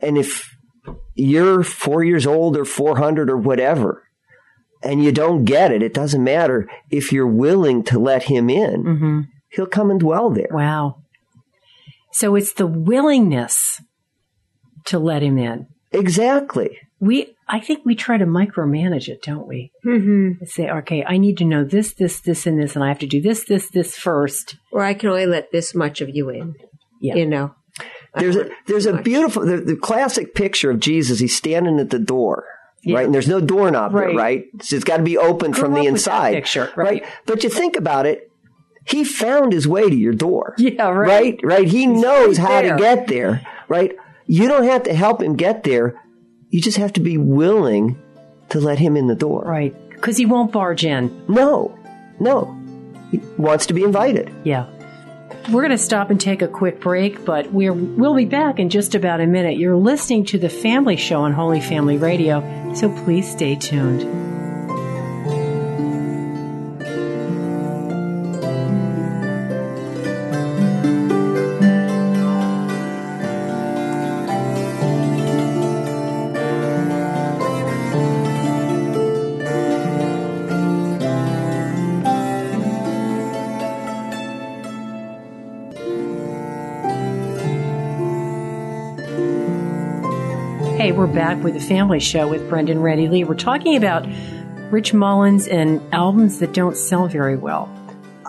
And 0.00 0.16
if 0.16 0.53
you're 1.14 1.62
four 1.62 2.02
years 2.04 2.26
old 2.26 2.56
or 2.56 2.64
400 2.64 3.30
or 3.30 3.36
whatever, 3.36 4.02
and 4.82 5.02
you 5.02 5.12
don't 5.12 5.44
get 5.44 5.72
it, 5.72 5.82
it 5.82 5.94
doesn't 5.94 6.22
matter. 6.22 6.68
If 6.90 7.12
you're 7.12 7.26
willing 7.26 7.82
to 7.84 7.98
let 7.98 8.24
him 8.24 8.50
in, 8.50 8.84
Mm-hmm. 8.84 9.20
he'll 9.50 9.66
come 9.66 9.90
and 9.90 10.00
dwell 10.00 10.30
there. 10.30 10.48
Wow. 10.50 11.02
So 12.12 12.34
it's 12.36 12.52
the 12.52 12.66
willingness 12.66 13.80
to 14.86 14.98
let 14.98 15.22
him 15.22 15.38
in. 15.38 15.66
Exactly. 15.92 16.78
We, 17.00 17.34
I 17.48 17.60
think 17.60 17.84
we 17.84 17.94
try 17.94 18.18
to 18.18 18.24
micromanage 18.26 19.08
it, 19.08 19.22
don't 19.22 19.46
we? 19.46 19.70
Mm-hmm. 19.86 20.44
Say, 20.44 20.70
okay, 20.70 21.04
I 21.04 21.18
need 21.18 21.38
to 21.38 21.44
know 21.44 21.64
this, 21.64 21.92
this, 21.94 22.20
this, 22.20 22.46
and 22.46 22.60
this, 22.60 22.74
and 22.76 22.84
I 22.84 22.88
have 22.88 22.98
to 23.00 23.06
do 23.06 23.20
this, 23.20 23.44
this, 23.44 23.68
this 23.70 23.96
first. 23.96 24.56
Or 24.72 24.82
I 24.82 24.94
can 24.94 25.10
only 25.10 25.26
let 25.26 25.50
this 25.52 25.74
much 25.74 26.00
of 26.00 26.08
you 26.14 26.30
in. 26.30 26.54
Yeah. 27.00 27.16
You 27.16 27.26
know. 27.26 27.54
There's 28.16 28.36
a 28.36 28.48
there's 28.66 28.86
a 28.86 29.00
beautiful 29.02 29.44
the, 29.44 29.56
the 29.58 29.76
classic 29.76 30.34
picture 30.34 30.70
of 30.70 30.80
Jesus. 30.80 31.18
He's 31.18 31.36
standing 31.36 31.80
at 31.80 31.90
the 31.90 31.98
door, 31.98 32.44
Yeah. 32.82 32.96
right? 32.96 33.04
And 33.06 33.14
there's 33.14 33.28
no 33.28 33.40
doorknob 33.40 33.92
there, 33.92 34.02
Right. 34.08 34.16
right? 34.16 34.44
So 34.62 34.76
it's 34.76 34.84
got 34.84 34.98
to 34.98 35.02
be 35.02 35.18
open 35.18 35.50
Grew 35.52 35.60
from 35.62 35.72
the 35.74 35.80
up 35.80 35.84
with 35.92 36.04
that 36.04 36.10
inside, 36.12 36.34
picture, 36.34 36.70
right. 36.76 37.04
But 37.26 37.42
you 37.44 37.50
think 37.50 37.76
about 37.76 38.06
it, 38.06 38.30
he 38.86 39.02
found 39.04 39.52
his 39.52 39.66
way 39.66 39.88
to 39.88 39.96
your 39.96 40.12
door, 40.14 40.54
Yeah, 40.58 40.88
right. 40.90 41.08
right? 41.08 41.40
Right? 41.42 41.68
He 41.68 41.86
knows 41.86 42.38
right 42.38 42.46
how 42.48 42.62
there. 42.62 42.76
to 42.76 42.82
get 42.82 43.06
there, 43.08 43.46
right? 43.68 43.96
You 44.26 44.48
don't 44.48 44.64
have 44.64 44.84
to 44.84 44.94
help 44.94 45.20
him 45.22 45.36
get 45.36 45.64
there. 45.64 46.00
You 46.50 46.60
just 46.62 46.78
have 46.78 46.92
to 46.94 47.00
be 47.00 47.18
willing 47.18 47.98
to 48.50 48.60
let 48.60 48.78
him 48.78 48.96
in 48.96 49.06
the 49.08 49.14
door. 49.16 49.42
Right. 49.44 49.74
Because 49.90 50.16
he 50.18 50.26
won't 50.26 50.52
barge 50.52 50.84
in. 50.84 51.10
No, 51.28 51.76
no, 52.20 52.54
he 53.10 53.18
wants 53.38 53.66
to 53.66 53.74
be 53.74 53.82
invited. 53.82 54.30
Yeah. 54.44 54.66
We're 55.50 55.62
going 55.62 55.70
to 55.70 55.78
stop 55.78 56.10
and 56.10 56.20
take 56.20 56.42
a 56.42 56.48
quick 56.48 56.80
break, 56.80 57.24
but 57.24 57.52
we're, 57.52 57.72
we'll 57.72 58.14
be 58.14 58.24
back 58.24 58.58
in 58.58 58.70
just 58.70 58.94
about 58.94 59.20
a 59.20 59.26
minute. 59.26 59.58
You're 59.58 59.76
listening 59.76 60.24
to 60.26 60.38
the 60.38 60.48
Family 60.48 60.96
Show 60.96 61.20
on 61.20 61.32
Holy 61.32 61.60
Family 61.60 61.98
Radio, 61.98 62.72
so 62.74 62.90
please 63.04 63.30
stay 63.30 63.54
tuned. 63.54 64.33
Hey, 90.84 90.92
we're 90.92 91.06
back 91.06 91.42
with 91.42 91.54
the 91.54 91.60
Family 91.60 91.98
Show 91.98 92.28
with 92.28 92.46
Brendan 92.50 92.78
Randy 92.82 93.08
Lee. 93.08 93.24
We're 93.24 93.36
talking 93.36 93.74
about 93.74 94.06
Rich 94.70 94.92
Mullins 94.92 95.48
and 95.48 95.80
albums 95.94 96.40
that 96.40 96.52
don't 96.52 96.76
sell 96.76 97.08
very 97.08 97.38
well. 97.38 97.70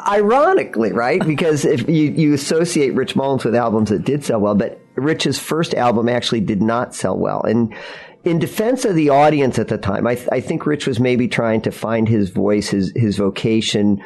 ironically, 0.07 0.93
right? 0.93 1.21
Because 1.27 1.65
if 1.65 1.89
you, 1.89 2.11
you 2.11 2.33
associate 2.33 2.91
Rich 2.91 3.17
Mullins 3.17 3.43
with 3.43 3.55
albums 3.55 3.89
that 3.89 4.05
did 4.05 4.23
sell 4.23 4.39
well, 4.39 4.55
but 4.55 4.79
Rich's 4.95 5.37
first 5.37 5.73
album 5.73 6.07
actually 6.07 6.39
did 6.39 6.61
not 6.61 6.95
sell 6.95 7.17
well. 7.17 7.41
And 7.41 7.75
in 8.23 8.39
defense 8.39 8.85
of 8.85 8.95
the 8.95 9.09
audience 9.09 9.59
at 9.59 9.67
the 9.67 9.77
time, 9.77 10.07
I, 10.07 10.15
th- 10.15 10.29
I 10.31 10.39
think 10.39 10.65
Rich 10.65 10.87
was 10.87 10.97
maybe 10.97 11.27
trying 11.27 11.59
to 11.63 11.71
find 11.71 12.07
his 12.07 12.29
voice, 12.29 12.69
his, 12.69 12.93
his 12.95 13.17
vocation 13.17 14.01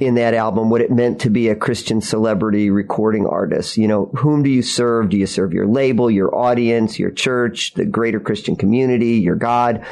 in 0.00 0.14
that 0.14 0.32
album, 0.32 0.70
what 0.70 0.80
it 0.80 0.90
meant 0.90 1.20
to 1.20 1.30
be 1.30 1.48
a 1.48 1.54
Christian 1.54 2.00
celebrity 2.00 2.70
recording 2.70 3.26
artist. 3.26 3.76
You 3.76 3.86
know, 3.86 4.06
whom 4.16 4.42
do 4.42 4.48
you 4.48 4.62
serve? 4.62 5.10
Do 5.10 5.18
you 5.18 5.26
serve 5.26 5.52
your 5.52 5.66
label, 5.66 6.10
your 6.10 6.34
audience, 6.34 6.98
your 6.98 7.10
church, 7.10 7.74
the 7.74 7.84
greater 7.84 8.18
Christian 8.18 8.56
community, 8.56 9.18
your 9.18 9.36
God? 9.36 9.84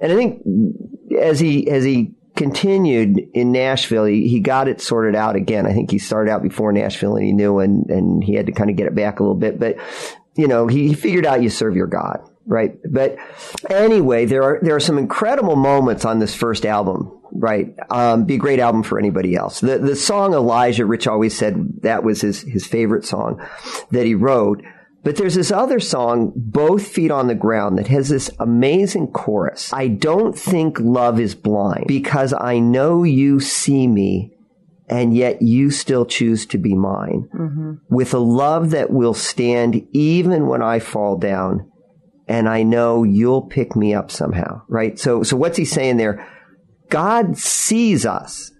And 0.00 0.12
I 0.12 0.16
think 0.16 0.42
as 1.18 1.38
he, 1.38 1.70
as 1.70 1.84
he 1.84 2.14
continued 2.34 3.20
in 3.34 3.52
Nashville, 3.52 4.04
he, 4.04 4.28
he 4.28 4.40
got 4.40 4.66
it 4.66 4.80
sorted 4.80 5.14
out 5.14 5.36
again. 5.36 5.64
I 5.64 5.72
think 5.72 5.92
he 5.92 5.98
started 6.00 6.30
out 6.32 6.42
before 6.42 6.72
Nashville 6.72 7.14
and 7.14 7.24
he 7.24 7.32
knew 7.32 7.60
and, 7.60 7.88
and 7.88 8.24
he 8.24 8.34
had 8.34 8.46
to 8.46 8.52
kind 8.52 8.68
of 8.68 8.76
get 8.76 8.88
it 8.88 8.96
back 8.96 9.20
a 9.20 9.22
little 9.22 9.38
bit, 9.38 9.60
but 9.60 9.76
you 10.34 10.48
know, 10.48 10.66
he, 10.66 10.88
he 10.88 10.94
figured 10.94 11.26
out 11.26 11.42
you 11.42 11.50
serve 11.50 11.76
your 11.76 11.86
God. 11.86 12.28
Right. 12.44 12.76
But 12.90 13.18
anyway, 13.70 14.24
there 14.24 14.42
are, 14.42 14.58
there 14.60 14.74
are 14.74 14.80
some 14.80 14.98
incredible 14.98 15.54
moments 15.54 16.04
on 16.04 16.18
this 16.18 16.34
first 16.34 16.66
album. 16.66 17.21
Right. 17.34 17.74
Um, 17.88 18.24
be 18.24 18.34
a 18.34 18.38
great 18.38 18.58
album 18.58 18.82
for 18.82 18.98
anybody 18.98 19.34
else. 19.34 19.60
The, 19.60 19.78
the 19.78 19.96
song 19.96 20.34
Elijah, 20.34 20.84
Rich 20.84 21.06
always 21.06 21.36
said 21.36 21.82
that 21.82 22.04
was 22.04 22.20
his, 22.20 22.42
his 22.42 22.66
favorite 22.66 23.06
song 23.06 23.42
that 23.90 24.04
he 24.04 24.14
wrote. 24.14 24.62
But 25.02 25.16
there's 25.16 25.34
this 25.34 25.50
other 25.50 25.80
song, 25.80 26.32
Both 26.36 26.86
Feet 26.86 27.10
on 27.10 27.26
the 27.26 27.34
Ground, 27.34 27.78
that 27.78 27.88
has 27.88 28.08
this 28.08 28.30
amazing 28.38 29.08
chorus. 29.08 29.72
I 29.72 29.88
don't 29.88 30.38
think 30.38 30.78
love 30.78 31.18
is 31.18 31.34
blind 31.34 31.86
because 31.88 32.32
I 32.32 32.60
know 32.60 33.02
you 33.02 33.40
see 33.40 33.88
me 33.88 34.36
and 34.88 35.16
yet 35.16 35.42
you 35.42 35.70
still 35.70 36.04
choose 36.04 36.46
to 36.46 36.58
be 36.58 36.74
mine 36.74 37.28
with 37.88 38.14
a 38.14 38.18
love 38.18 38.70
that 38.70 38.90
will 38.90 39.14
stand 39.14 39.86
even 39.92 40.46
when 40.46 40.62
I 40.62 40.78
fall 40.78 41.16
down 41.16 41.70
and 42.28 42.48
I 42.48 42.62
know 42.62 43.02
you'll 43.02 43.42
pick 43.42 43.74
me 43.74 43.94
up 43.94 44.10
somehow, 44.10 44.62
right? 44.68 44.98
So, 44.98 45.22
so 45.22 45.36
what's 45.36 45.58
he 45.58 45.64
saying 45.64 45.96
there? 45.96 46.26
God 46.92 47.38
sees 47.38 48.04
us. 48.04 48.50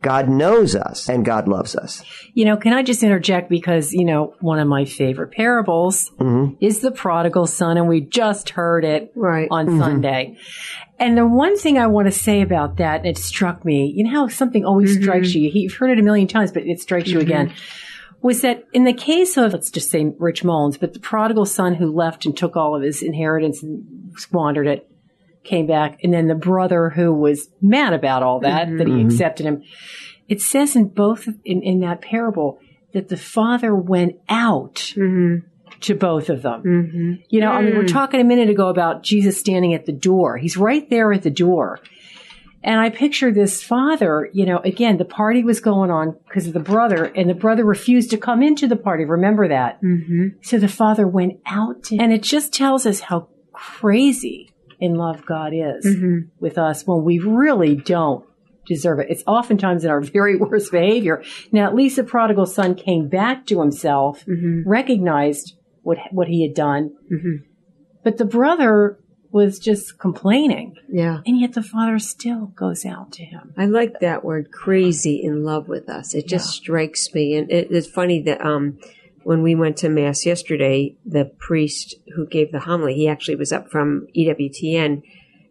God 0.00 0.28
knows 0.28 0.74
us 0.74 1.08
and 1.08 1.24
God 1.24 1.46
loves 1.46 1.76
us. 1.76 2.02
You 2.34 2.44
know, 2.44 2.56
can 2.56 2.72
I 2.72 2.82
just 2.82 3.04
interject 3.04 3.48
because, 3.48 3.92
you 3.92 4.04
know, 4.04 4.34
one 4.40 4.58
of 4.58 4.66
my 4.66 4.84
favorite 4.84 5.30
parables 5.30 6.10
mm-hmm. 6.18 6.56
is 6.60 6.80
the 6.80 6.90
prodigal 6.90 7.46
son, 7.46 7.76
and 7.76 7.86
we 7.86 8.00
just 8.00 8.50
heard 8.50 8.84
it 8.84 9.12
Right. 9.14 9.46
on 9.50 9.66
mm-hmm. 9.66 9.78
Sunday. 9.78 10.38
And 10.98 11.16
the 11.16 11.26
one 11.26 11.56
thing 11.56 11.78
I 11.78 11.86
want 11.86 12.06
to 12.06 12.12
say 12.12 12.40
about 12.40 12.78
that, 12.78 13.00
and 13.00 13.06
it 13.06 13.18
struck 13.18 13.64
me, 13.64 13.92
you 13.94 14.04
know 14.04 14.10
how 14.10 14.28
something 14.28 14.64
always 14.64 14.94
mm-hmm. 14.94 15.02
strikes 15.04 15.34
you, 15.34 15.48
you've 15.52 15.74
heard 15.74 15.90
it 15.90 16.00
a 16.00 16.02
million 16.02 16.26
times, 16.26 16.50
but 16.50 16.64
it 16.64 16.80
strikes 16.80 17.10
you 17.10 17.20
again, 17.20 17.52
was 18.22 18.40
that 18.40 18.64
in 18.72 18.84
the 18.84 18.92
case 18.92 19.36
of, 19.36 19.52
let's 19.52 19.70
just 19.70 19.90
say 19.90 20.12
Rich 20.18 20.42
Mullins, 20.42 20.78
but 20.78 20.94
the 20.94 21.00
prodigal 21.00 21.44
son 21.44 21.74
who 21.74 21.92
left 21.92 22.26
and 22.26 22.36
took 22.36 22.56
all 22.56 22.74
of 22.74 22.82
his 22.82 23.02
inheritance 23.02 23.62
and 23.62 23.84
squandered 24.16 24.66
it, 24.66 24.88
came 25.44 25.66
back, 25.66 25.98
and 26.02 26.12
then 26.12 26.28
the 26.28 26.34
brother 26.34 26.90
who 26.90 27.12
was 27.12 27.48
mad 27.60 27.92
about 27.92 28.22
all 28.22 28.40
that, 28.40 28.68
that 28.78 28.86
he 28.86 28.92
mm-hmm. 28.92 29.08
accepted 29.08 29.46
him. 29.46 29.62
It 30.28 30.40
says 30.40 30.76
in 30.76 30.88
both, 30.88 31.28
in, 31.44 31.62
in 31.62 31.80
that 31.80 32.00
parable, 32.00 32.60
that 32.92 33.08
the 33.08 33.16
father 33.16 33.74
went 33.74 34.16
out 34.28 34.76
mm-hmm. 34.96 35.46
to 35.80 35.94
both 35.94 36.28
of 36.28 36.42
them. 36.42 36.62
Mm-hmm. 36.62 37.12
You 37.28 37.40
know, 37.40 37.50
I 37.50 37.62
mean, 37.62 37.74
we're 37.74 37.84
mm. 37.84 37.92
talking 37.92 38.20
a 38.20 38.24
minute 38.24 38.50
ago 38.50 38.68
about 38.68 39.02
Jesus 39.02 39.38
standing 39.38 39.74
at 39.74 39.86
the 39.86 39.92
door. 39.92 40.36
He's 40.36 40.56
right 40.56 40.88
there 40.90 41.12
at 41.12 41.22
the 41.22 41.30
door. 41.30 41.80
And 42.64 42.78
I 42.78 42.90
picture 42.90 43.32
this 43.32 43.60
father, 43.62 44.30
you 44.32 44.46
know, 44.46 44.58
again, 44.58 44.96
the 44.96 45.04
party 45.04 45.42
was 45.42 45.58
going 45.58 45.90
on 45.90 46.16
because 46.28 46.46
of 46.46 46.52
the 46.52 46.60
brother, 46.60 47.04
and 47.04 47.28
the 47.28 47.34
brother 47.34 47.64
refused 47.64 48.10
to 48.10 48.18
come 48.18 48.42
into 48.42 48.68
the 48.68 48.76
party. 48.76 49.04
Remember 49.04 49.48
that? 49.48 49.82
Mm-hmm. 49.82 50.38
So 50.42 50.58
the 50.58 50.68
father 50.68 51.08
went 51.08 51.40
out, 51.44 51.82
to, 51.84 51.96
and 51.96 52.12
it 52.12 52.22
just 52.22 52.52
tells 52.52 52.86
us 52.86 53.00
how 53.00 53.28
crazy 53.52 54.51
in 54.82 54.96
love 54.96 55.24
God 55.24 55.52
is 55.54 55.86
mm-hmm. 55.86 56.28
with 56.40 56.58
us 56.58 56.84
when 56.84 57.04
we 57.04 57.20
really 57.20 57.76
don't 57.76 58.26
deserve 58.66 58.98
it. 58.98 59.06
It's 59.10 59.22
oftentimes 59.28 59.84
in 59.84 59.90
our 59.90 60.00
very 60.18 60.36
worst 60.36 60.72
behavior. 60.72 61.22
Now, 61.52 61.66
at 61.66 61.74
least 61.74 61.96
the 61.96 62.04
prodigal 62.04 62.46
son 62.46 62.74
came 62.74 63.08
back 63.08 63.46
to 63.46 63.60
himself, 63.60 64.26
mm-hmm. 64.26 64.68
recognized 64.68 65.54
what 65.82 65.98
what 66.10 66.26
he 66.26 66.42
had 66.42 66.54
done, 66.54 66.96
mm-hmm. 67.10 67.44
but 68.02 68.18
the 68.18 68.24
brother 68.24 68.98
was 69.30 69.58
just 69.58 69.98
complaining. 69.98 70.74
Yeah. 70.92 71.20
And 71.24 71.40
yet 71.40 71.54
the 71.54 71.62
father 71.62 71.98
still 71.98 72.46
goes 72.46 72.84
out 72.84 73.12
to 73.12 73.24
him. 73.24 73.54
I 73.56 73.64
like 73.64 74.00
that 74.00 74.24
word 74.24 74.50
crazy 74.52 75.22
in 75.22 75.42
love 75.42 75.68
with 75.68 75.88
us. 75.88 76.14
It 76.14 76.28
just 76.28 76.50
strikes 76.50 77.14
me. 77.14 77.36
And 77.36 77.50
it, 77.50 77.68
it's 77.70 77.86
funny 77.86 78.20
that, 78.24 78.44
um, 78.44 78.78
when 79.24 79.42
we 79.42 79.54
went 79.54 79.76
to 79.78 79.88
mass 79.88 80.26
yesterday, 80.26 80.96
the 81.04 81.24
priest 81.24 81.94
who 82.14 82.26
gave 82.26 82.52
the 82.52 82.60
homily, 82.60 82.94
he 82.94 83.08
actually 83.08 83.36
was 83.36 83.52
up 83.52 83.70
from 83.70 84.06
EWTN. 84.16 85.02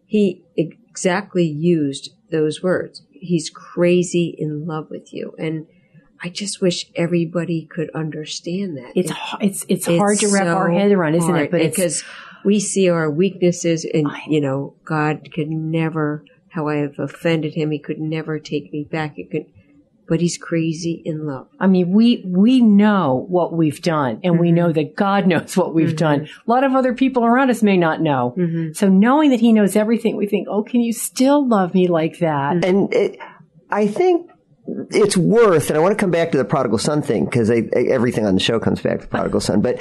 He 0.06 0.42
exactly 0.56 1.46
used 1.46 2.10
those 2.30 2.62
words. 2.62 3.02
He's 3.10 3.50
crazy 3.50 4.34
in 4.38 4.66
love 4.66 4.88
with 4.90 5.12
you. 5.12 5.34
And 5.38 5.66
I 6.22 6.28
just 6.28 6.60
wish 6.60 6.86
everybody 6.94 7.66
could 7.66 7.90
understand 7.94 8.76
that. 8.76 8.92
It's 8.94 9.12
it's 9.40 9.64
it's, 9.68 9.88
it's 9.88 9.98
hard 9.98 10.18
to 10.18 10.28
wrap 10.28 10.44
so 10.44 10.54
our 10.54 10.70
head 10.70 10.92
around, 10.92 11.16
isn't 11.16 11.36
it? 11.36 11.50
But 11.50 11.62
because 11.62 12.04
we 12.44 12.60
see 12.60 12.88
our 12.88 13.10
weaknesses, 13.10 13.84
and 13.84 14.08
you 14.28 14.40
know, 14.40 14.74
God 14.84 15.30
could 15.32 15.50
never. 15.50 16.24
How 16.50 16.68
I 16.68 16.76
have 16.76 16.98
offended 16.98 17.54
Him, 17.54 17.70
He 17.70 17.78
could 17.78 17.98
never 17.98 18.38
take 18.38 18.72
me 18.72 18.84
back. 18.84 19.18
It 19.18 19.30
could 19.30 19.46
but 20.12 20.20
he's 20.20 20.36
crazy 20.36 21.00
in 21.06 21.24
love. 21.24 21.48
I 21.58 21.66
mean, 21.66 21.90
we 21.90 22.22
we 22.26 22.60
know 22.60 23.24
what 23.30 23.54
we've 23.54 23.80
done, 23.80 24.20
and 24.22 24.34
mm-hmm. 24.34 24.42
we 24.42 24.52
know 24.52 24.70
that 24.70 24.94
God 24.94 25.26
knows 25.26 25.56
what 25.56 25.72
we've 25.72 25.88
mm-hmm. 25.88 25.96
done. 25.96 26.28
A 26.46 26.50
lot 26.50 26.64
of 26.64 26.74
other 26.74 26.92
people 26.92 27.24
around 27.24 27.48
us 27.48 27.62
may 27.62 27.78
not 27.78 28.02
know. 28.02 28.34
Mm-hmm. 28.36 28.72
So 28.74 28.90
knowing 28.90 29.30
that 29.30 29.40
He 29.40 29.54
knows 29.54 29.74
everything, 29.74 30.18
we 30.18 30.26
think, 30.26 30.48
"Oh, 30.50 30.64
can 30.64 30.82
you 30.82 30.92
still 30.92 31.48
love 31.48 31.72
me 31.72 31.88
like 31.88 32.18
that?" 32.18 32.56
Mm-hmm. 32.56 32.64
And 32.64 32.92
it, 32.92 33.18
I 33.70 33.86
think 33.86 34.30
it's 34.90 35.16
worth, 35.16 35.70
and 35.70 35.78
I 35.78 35.80
want 35.80 35.96
to 35.96 35.98
come 35.98 36.10
back 36.10 36.30
to 36.32 36.36
the 36.36 36.44
prodigal 36.44 36.76
son 36.76 37.00
thing 37.00 37.24
because 37.24 37.50
everything 37.50 38.26
on 38.26 38.34
the 38.34 38.40
show 38.40 38.60
comes 38.60 38.82
back 38.82 38.98
to 38.98 39.02
the 39.04 39.10
prodigal 39.10 39.40
son, 39.40 39.62
but. 39.62 39.80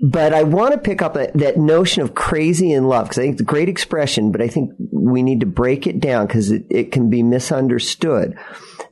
But 0.00 0.32
I 0.32 0.44
want 0.44 0.74
to 0.74 0.78
pick 0.78 1.02
up 1.02 1.16
a, 1.16 1.28
that 1.34 1.56
notion 1.56 2.02
of 2.02 2.14
crazy 2.14 2.70
in 2.70 2.86
love 2.86 3.06
because 3.06 3.18
I 3.18 3.22
think 3.22 3.32
it's 3.32 3.40
a 3.40 3.44
great 3.44 3.68
expression, 3.68 4.30
but 4.30 4.40
I 4.40 4.46
think 4.46 4.70
we 4.92 5.24
need 5.24 5.40
to 5.40 5.46
break 5.46 5.88
it 5.88 5.98
down 5.98 6.28
because 6.28 6.52
it, 6.52 6.66
it 6.70 6.92
can 6.92 7.10
be 7.10 7.24
misunderstood. 7.24 8.38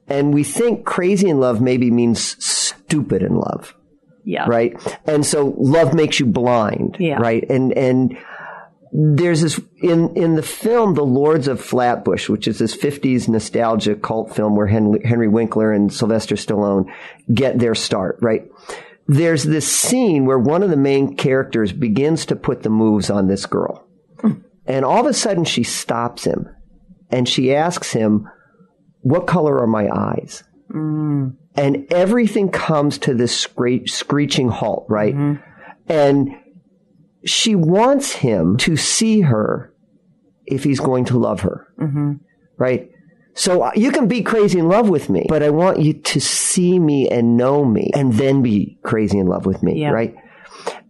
And 0.09 0.33
we 0.33 0.45
think 0.45 0.85
crazy 0.85 1.29
in 1.29 1.41
love 1.41 1.61
maybe 1.61 1.91
means 1.91 2.43
stupid 2.45 3.23
in 3.23 3.37
love. 3.37 3.75
Yeah. 4.25 4.47
Right. 4.49 4.77
And 5.07 5.25
so 5.25 5.55
love 5.57 5.95
makes 5.95 6.19
you 6.19 6.27
blind. 6.27 6.97
Yeah. 6.99 7.19
Right. 7.19 7.49
And, 7.49 7.73
and 7.73 8.19
there's 8.93 9.43
this 9.43 9.61
in, 9.83 10.17
in 10.17 10.35
the 10.35 10.43
film, 10.43 10.95
The 10.95 11.05
Lords 11.05 11.49
of 11.49 11.61
Flatbush, 11.61 12.29
which 12.29 12.49
is 12.49 12.59
this 12.59 12.77
50s 12.77 13.29
nostalgia 13.29 13.95
cult 13.95 14.35
film 14.35 14.57
where 14.57 14.67
Henry, 14.67 15.01
Henry 15.05 15.29
Winkler 15.29 15.73
and 15.73 15.93
Sylvester 15.93 16.35
Stallone 16.35 16.93
get 17.33 17.59
their 17.59 17.75
start. 17.75 18.19
Right. 18.21 18.51
There's 19.07 19.45
this 19.45 19.73
scene 19.73 20.25
where 20.25 20.39
one 20.39 20.65
of 20.65 20.71
the 20.71 20.77
main 20.77 21.17
characters 21.17 21.73
begins 21.73 22.27
to 22.27 22.37
put 22.37 22.63
the 22.63 22.71
moves 22.71 23.11
on 23.11 23.29
this 23.29 23.47
girl. 23.47 23.87
Hmm. 24.21 24.41
And 24.67 24.85
all 24.85 25.01
of 25.01 25.07
a 25.07 25.15
sudden 25.15 25.45
she 25.45 25.63
stops 25.63 26.25
him 26.25 26.49
and 27.11 27.29
she 27.29 27.55
asks 27.55 27.93
him, 27.93 28.29
what 29.07 29.29
color 29.29 29.61
are 29.61 29.69
my 29.69 29.89
eyes? 29.89 30.43
Mm. 30.69 31.37
And 31.55 31.87
everything 31.93 32.51
comes 32.51 32.99
to 32.99 33.15
this 33.15 33.39
scree- 33.39 33.87
screeching 33.87 34.49
halt, 34.49 34.87
right? 34.89 35.15
Mm-hmm. 35.15 35.43
And 35.91 36.31
she 37.25 37.55
wants 37.55 38.13
him 38.13 38.57
to 38.59 38.77
see 38.77 39.21
her 39.21 39.73
if 40.45 40.65
he's 40.65 40.81
going 40.81 41.05
to 41.07 41.19
love 41.19 41.41
her, 41.41 41.69
mm-hmm. 41.81 42.15
right? 42.59 42.91
So 43.35 43.63
uh, 43.63 43.71
you 43.77 43.93
can 43.93 44.09
be 44.09 44.23
crazy 44.23 44.59
in 44.59 44.69
love 44.69 44.89
with 44.89 45.09
me, 45.09 45.27
but 45.29 45.45
I 45.45 45.51
want 45.51 45.79
you 45.79 45.93
to 45.93 46.21
see 46.21 46.81
me 46.81 47.09
and 47.09 47.37
know 47.37 47.65
me 47.65 47.93
and 47.95 48.13
then 48.15 48.43
be 48.43 48.77
crazy 48.83 49.19
in 49.19 49.27
love 49.27 49.47
with 49.47 49.63
me, 49.63 49.81
yeah. 49.83 49.91
right? 49.91 50.17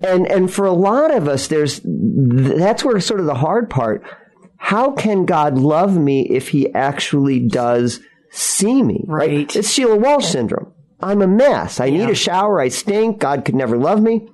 And, 0.01 0.27
and 0.27 0.51
for 0.51 0.65
a 0.65 0.73
lot 0.73 1.15
of 1.15 1.29
us, 1.29 1.49
there's, 1.49 1.83
that's 1.85 2.83
where 2.83 2.99
sort 2.99 3.21
of 3.21 3.27
the 3.27 3.35
hard 3.35 3.69
part 3.69 4.05
how 4.59 4.93
can 4.93 5.27
God 5.27 5.59
love 5.59 5.97
me 5.97 6.23
if 6.29 6.49
he 6.49 6.73
actually 6.75 7.41
does 7.41 8.01
see 8.31 8.83
me? 8.83 9.05
Right. 9.07 9.31
right? 9.31 9.57
It's 9.57 9.71
Sheila 9.71 9.97
Walsh 9.97 10.27
syndrome. 10.27 10.73
I'm 11.01 11.23
a 11.23 11.27
mess. 11.27 11.81
I 11.81 11.87
yeah. 11.87 11.99
need 11.99 12.11
a 12.11 12.15
shower. 12.15 12.61
I 12.61 12.69
stink. 12.69 13.19
God 13.19 13.45
could 13.45 13.55
never 13.55 13.77
love 13.77 14.03
me. 14.03 14.29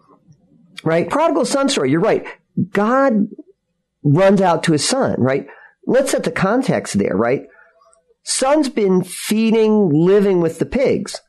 Right? 0.84 1.08
Prodigal 1.08 1.44
son 1.44 1.68
story. 1.68 1.90
You're 1.90 2.00
right. 2.00 2.26
God 2.70 3.28
runs 4.04 4.40
out 4.40 4.62
to 4.64 4.72
his 4.72 4.86
son, 4.86 5.16
right? 5.18 5.46
Let's 5.86 6.12
set 6.12 6.24
the 6.24 6.30
context 6.30 6.98
there, 6.98 7.16
right? 7.16 7.42
Son's 8.24 8.68
been 8.68 9.02
feeding, 9.02 9.90
living 9.92 10.40
with 10.40 10.58
the 10.58 10.66
pigs. 10.66 11.20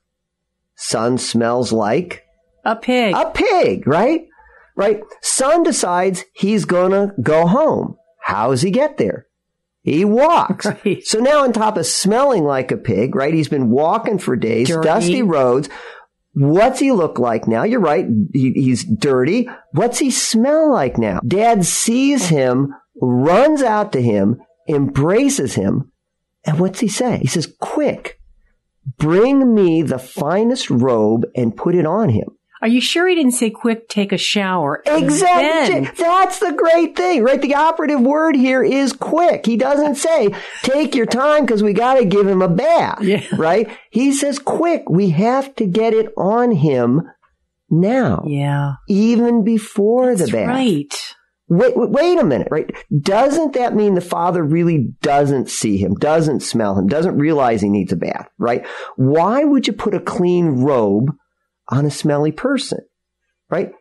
Son 0.76 1.18
smells 1.18 1.72
like 1.72 2.24
a 2.66 2.76
pig. 2.76 3.16
A 3.16 3.32
pig, 3.32 3.88
right? 3.88 4.28
Right? 4.76 5.02
Son 5.22 5.64
decides 5.64 6.26
he's 6.34 6.66
gonna 6.66 7.14
go 7.22 7.48
home. 7.48 7.98
How 8.24 8.52
does 8.52 8.62
he 8.62 8.72
get 8.72 8.98
there? 8.98 9.28
He 9.84 10.06
walks. 10.06 10.66
Right. 10.86 11.06
So 11.06 11.20
now 11.20 11.44
on 11.44 11.52
top 11.52 11.76
of 11.78 11.86
smelling 11.86 12.46
like 12.46 12.72
a 12.72 12.78
pig, 12.78 13.16
right? 13.16 13.34
He's 13.34 13.50
been 13.50 13.70
walking 13.70 14.18
for 14.18 14.36
days, 14.38 14.70
dirty. 14.70 14.88
dusty 14.88 15.22
roads. 15.22 15.70
What's 16.34 16.80
he 16.80 16.92
look 16.92 17.20
like 17.20 17.48
now? 17.48 17.64
You're 17.64 17.82
right. 17.82 18.08
He, 18.34 18.54
he's 18.54 18.86
dirty. 18.86 19.50
What's 19.72 20.00
he 20.00 20.10
smell 20.10 20.72
like 20.72 20.98
now? 20.98 21.20
Dad 21.28 21.66
sees 21.66 22.30
him, 22.30 22.74
runs 23.00 23.62
out 23.62 23.92
to 23.92 24.02
him, 24.02 24.42
embraces 24.70 25.56
him. 25.56 25.92
And 26.46 26.60
what's 26.60 26.80
he 26.80 26.88
say? 26.88 27.20
He 27.20 27.28
says, 27.28 27.54
quick, 27.60 28.20
bring 28.98 29.54
me 29.54 29.82
the 29.82 30.00
finest 30.00 30.70
robe 30.70 31.26
and 31.36 31.56
put 31.56 31.76
it 31.76 31.86
on 31.86 32.10
him. 32.10 32.38
Are 32.64 32.70
you 32.70 32.80
sure 32.80 33.10
he 33.10 33.16
didn't 33.16 33.34
say 33.34 33.50
quick 33.50 33.90
take 33.90 34.14
a 34.14 34.18
shower? 34.18 34.82
Exactly. 34.86 35.82
Then? 35.82 35.92
That's 35.98 36.40
the 36.40 36.54
great 36.54 36.96
thing, 36.96 37.22
right? 37.22 37.42
The 37.42 37.56
operative 37.56 38.00
word 38.00 38.38
here 38.38 38.64
is 38.64 38.94
quick. 38.94 39.46
He 39.46 39.58
doesn't 39.58 39.96
say 39.96 40.34
take 40.62 40.96
your 40.96 41.06
time 41.06 41.46
because 41.46 41.62
we 41.62 41.74
got 41.74 41.96
to 41.96 42.06
give 42.06 42.26
him 42.26 42.42
a 42.42 42.48
bath, 42.48 43.02
yeah. 43.02 43.22
right? 43.36 43.70
He 43.92 44.14
says 44.14 44.40
quick. 44.40 44.90
We 44.90 45.10
have 45.10 45.54
to 45.56 45.66
get 45.66 45.94
it 45.94 46.14
on 46.16 46.52
him 46.52 47.02
now. 47.70 48.24
Yeah. 48.26 48.76
Even 48.88 49.44
before 49.44 50.16
That's 50.16 50.32
the 50.32 50.38
bath. 50.38 50.48
Right. 50.48 51.16
Wait, 51.50 51.74
wait 51.76 52.18
a 52.18 52.24
minute, 52.24 52.48
right? 52.50 52.74
Doesn't 52.98 53.56
that 53.56 53.76
mean 53.76 53.96
the 53.96 54.00
father 54.00 54.42
really 54.42 54.94
doesn't 55.02 55.50
see 55.50 55.76
him, 55.76 55.96
doesn't 55.96 56.40
smell 56.40 56.80
him, 56.80 56.88
doesn't 56.88 57.18
realize 57.18 57.62
he 57.62 57.68
needs 57.68 57.92
a 57.92 57.98
bath, 57.98 58.30
right? 58.38 58.66
Why 58.96 59.44
would 59.44 59.68
you 59.68 59.74
put 59.74 59.94
a 59.94 60.00
clean 60.00 60.64
robe 60.64 61.12
on 61.70 61.86
a 61.86 61.92
smelly 61.92 62.32
person, 62.32 62.80
right? 63.50 63.72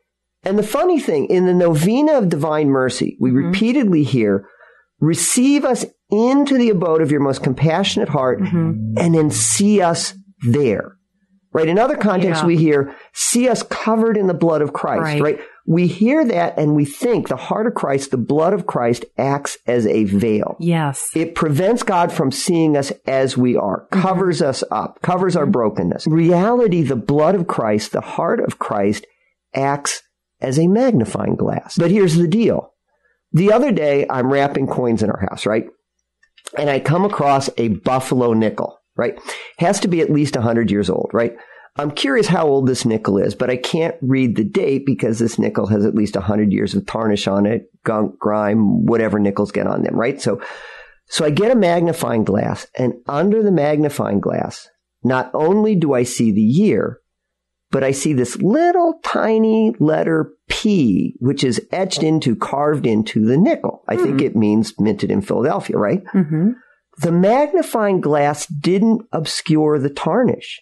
And 0.45 0.59
the 0.59 0.65
funny 0.65 0.99
thing, 0.99 1.27
in 1.27 1.47
the 1.47 1.55
novena 1.55 2.19
of 2.19 2.29
divine 2.29 2.69
mercy, 2.69 3.17
we 3.21 3.31
mm-hmm. 3.31 3.47
repeatedly 3.47 4.03
hear, 4.03 4.49
receive 5.01 5.65
us 5.65 5.85
into 6.11 6.59
the 6.59 6.71
abode 6.71 7.01
of 7.01 7.11
your 7.11 7.21
most 7.21 7.43
compassionate 7.43 8.09
heart 8.09 8.41
mm-hmm. 8.41 8.95
and 8.99 9.15
then 9.15 9.31
see 9.31 9.81
us 9.81 10.15
there. 10.47 10.97
Right? 11.53 11.69
In 11.69 11.79
other 11.79 11.97
contexts, 11.97 12.43
yeah. 12.43 12.47
we 12.47 12.57
hear, 12.57 12.97
see 13.13 13.49
us 13.49 13.63
covered 13.63 14.17
in 14.17 14.27
the 14.27 14.35
blood 14.35 14.63
of 14.63 14.73
Christ, 14.73 15.03
right. 15.03 15.23
right? 15.23 15.41
We 15.67 15.87
hear 15.87 16.25
that 16.25 16.59
and 16.59 16.75
we 16.75 16.85
think 16.85 17.29
the 17.29 17.37
heart 17.37 17.67
of 17.67 17.75
Christ, 17.75 18.11
the 18.11 18.17
blood 18.17 18.55
of 18.55 18.67
Christ 18.67 19.05
acts 19.19 19.59
as 19.67 19.87
a 19.87 20.05
veil. 20.05 20.57
Yes. 20.59 21.11
It 21.15 21.35
prevents 21.35 21.83
God 21.83 22.11
from 22.11 22.33
seeing 22.33 22.77
us 22.77 22.91
as 23.07 23.37
we 23.37 23.55
are, 23.57 23.83
mm-hmm. 23.83 24.01
covers 24.01 24.39
mm-hmm. 24.39 24.49
us 24.49 24.65
up, 24.71 25.03
covers 25.03 25.37
our 25.37 25.47
brokenness. 25.47 26.07
reality, 26.07 26.83
the 26.83 26.97
blood 26.97 27.35
of 27.35 27.47
Christ, 27.47 27.93
the 27.93 28.01
heart 28.01 28.41
of 28.41 28.59
Christ 28.59 29.07
acts 29.55 30.03
as 30.41 30.59
a 30.59 30.67
magnifying 30.67 31.37
glass. 31.37 31.77
But 31.79 31.91
here's 31.91 32.17
the 32.17 32.29
deal. 32.29 32.73
The 33.33 33.53
other 33.53 33.73
day, 33.73 34.07
I'm 34.11 34.31
wrapping 34.31 34.67
coins 34.67 35.03
in 35.03 35.11
our 35.11 35.27
house, 35.31 35.47
right? 35.47 35.67
And 36.59 36.69
I 36.69 36.81
come 36.81 37.05
across 37.05 37.49
a 37.57 37.69
buffalo 37.69 38.35
nickel, 38.35 38.79
right? 38.97 39.19
Has 39.59 39.81
to 39.81 39.89
be 39.89 40.01
at 40.01 40.11
least 40.11 40.35
100 40.35 40.71
years 40.71 40.91
old, 40.91 41.11
right? 41.13 41.35
I'm 41.77 41.91
curious 41.91 42.27
how 42.27 42.47
old 42.47 42.67
this 42.67 42.85
nickel 42.85 43.17
is, 43.17 43.35
but 43.35 43.49
I 43.49 43.57
can't 43.57 43.97
read 44.03 44.37
the 44.37 44.45
date 44.45 44.85
because 44.85 45.19
this 45.19 45.39
nickel 45.39 45.67
has 45.69 45.87
at 45.87 45.95
least 45.95 46.15
100 46.15 46.53
years 46.53 46.75
of 46.75 46.85
tarnish 46.85 47.27
on 47.27 47.47
it, 47.47 47.71
gunk, 47.85 48.19
grime, 48.19 48.85
whatever 48.85 49.19
nickels 49.19 49.53
get 49.53 49.67
on 49.67 49.83
them, 49.83 49.95
right? 49.95 50.21
So, 50.21 50.43
so 51.07 51.25
I 51.25 51.31
get 51.31 51.51
a 51.51 51.57
magnifying 51.57 52.25
glass 52.25 52.67
and 52.79 52.95
under 53.09 53.43
the 53.43 53.51
magnifying 53.51 54.21
glass, 54.21 54.69
not 55.03 55.31
only 55.33 55.75
do 55.75 55.95
I 55.95 56.03
see 56.03 56.31
the 56.31 56.43
year, 56.43 57.01
but 57.71 57.83
I 57.83 57.93
see 57.93 58.13
this 58.13 58.37
little 58.37 59.01
tiny 59.03 59.75
letter 59.81 60.35
P, 60.49 61.17
which 61.21 61.43
is 61.43 61.67
etched 61.73 62.03
into, 62.03 62.37
carved 62.37 62.87
into 62.87 63.25
the 63.25 63.39
nickel. 63.39 63.83
I 63.89 63.95
mm-hmm. 63.95 64.05
think 64.05 64.21
it 64.21 64.37
means 64.37 64.79
minted 64.79 65.11
in 65.11 65.23
Philadelphia, 65.23 65.79
right? 65.79 66.05
Mm-hmm. 66.15 66.51
The 66.99 67.13
magnifying 67.13 68.01
glass 68.01 68.47
didn't 68.47 69.03
obscure 69.13 69.79
the 69.79 69.91
tarnish. 69.91 70.61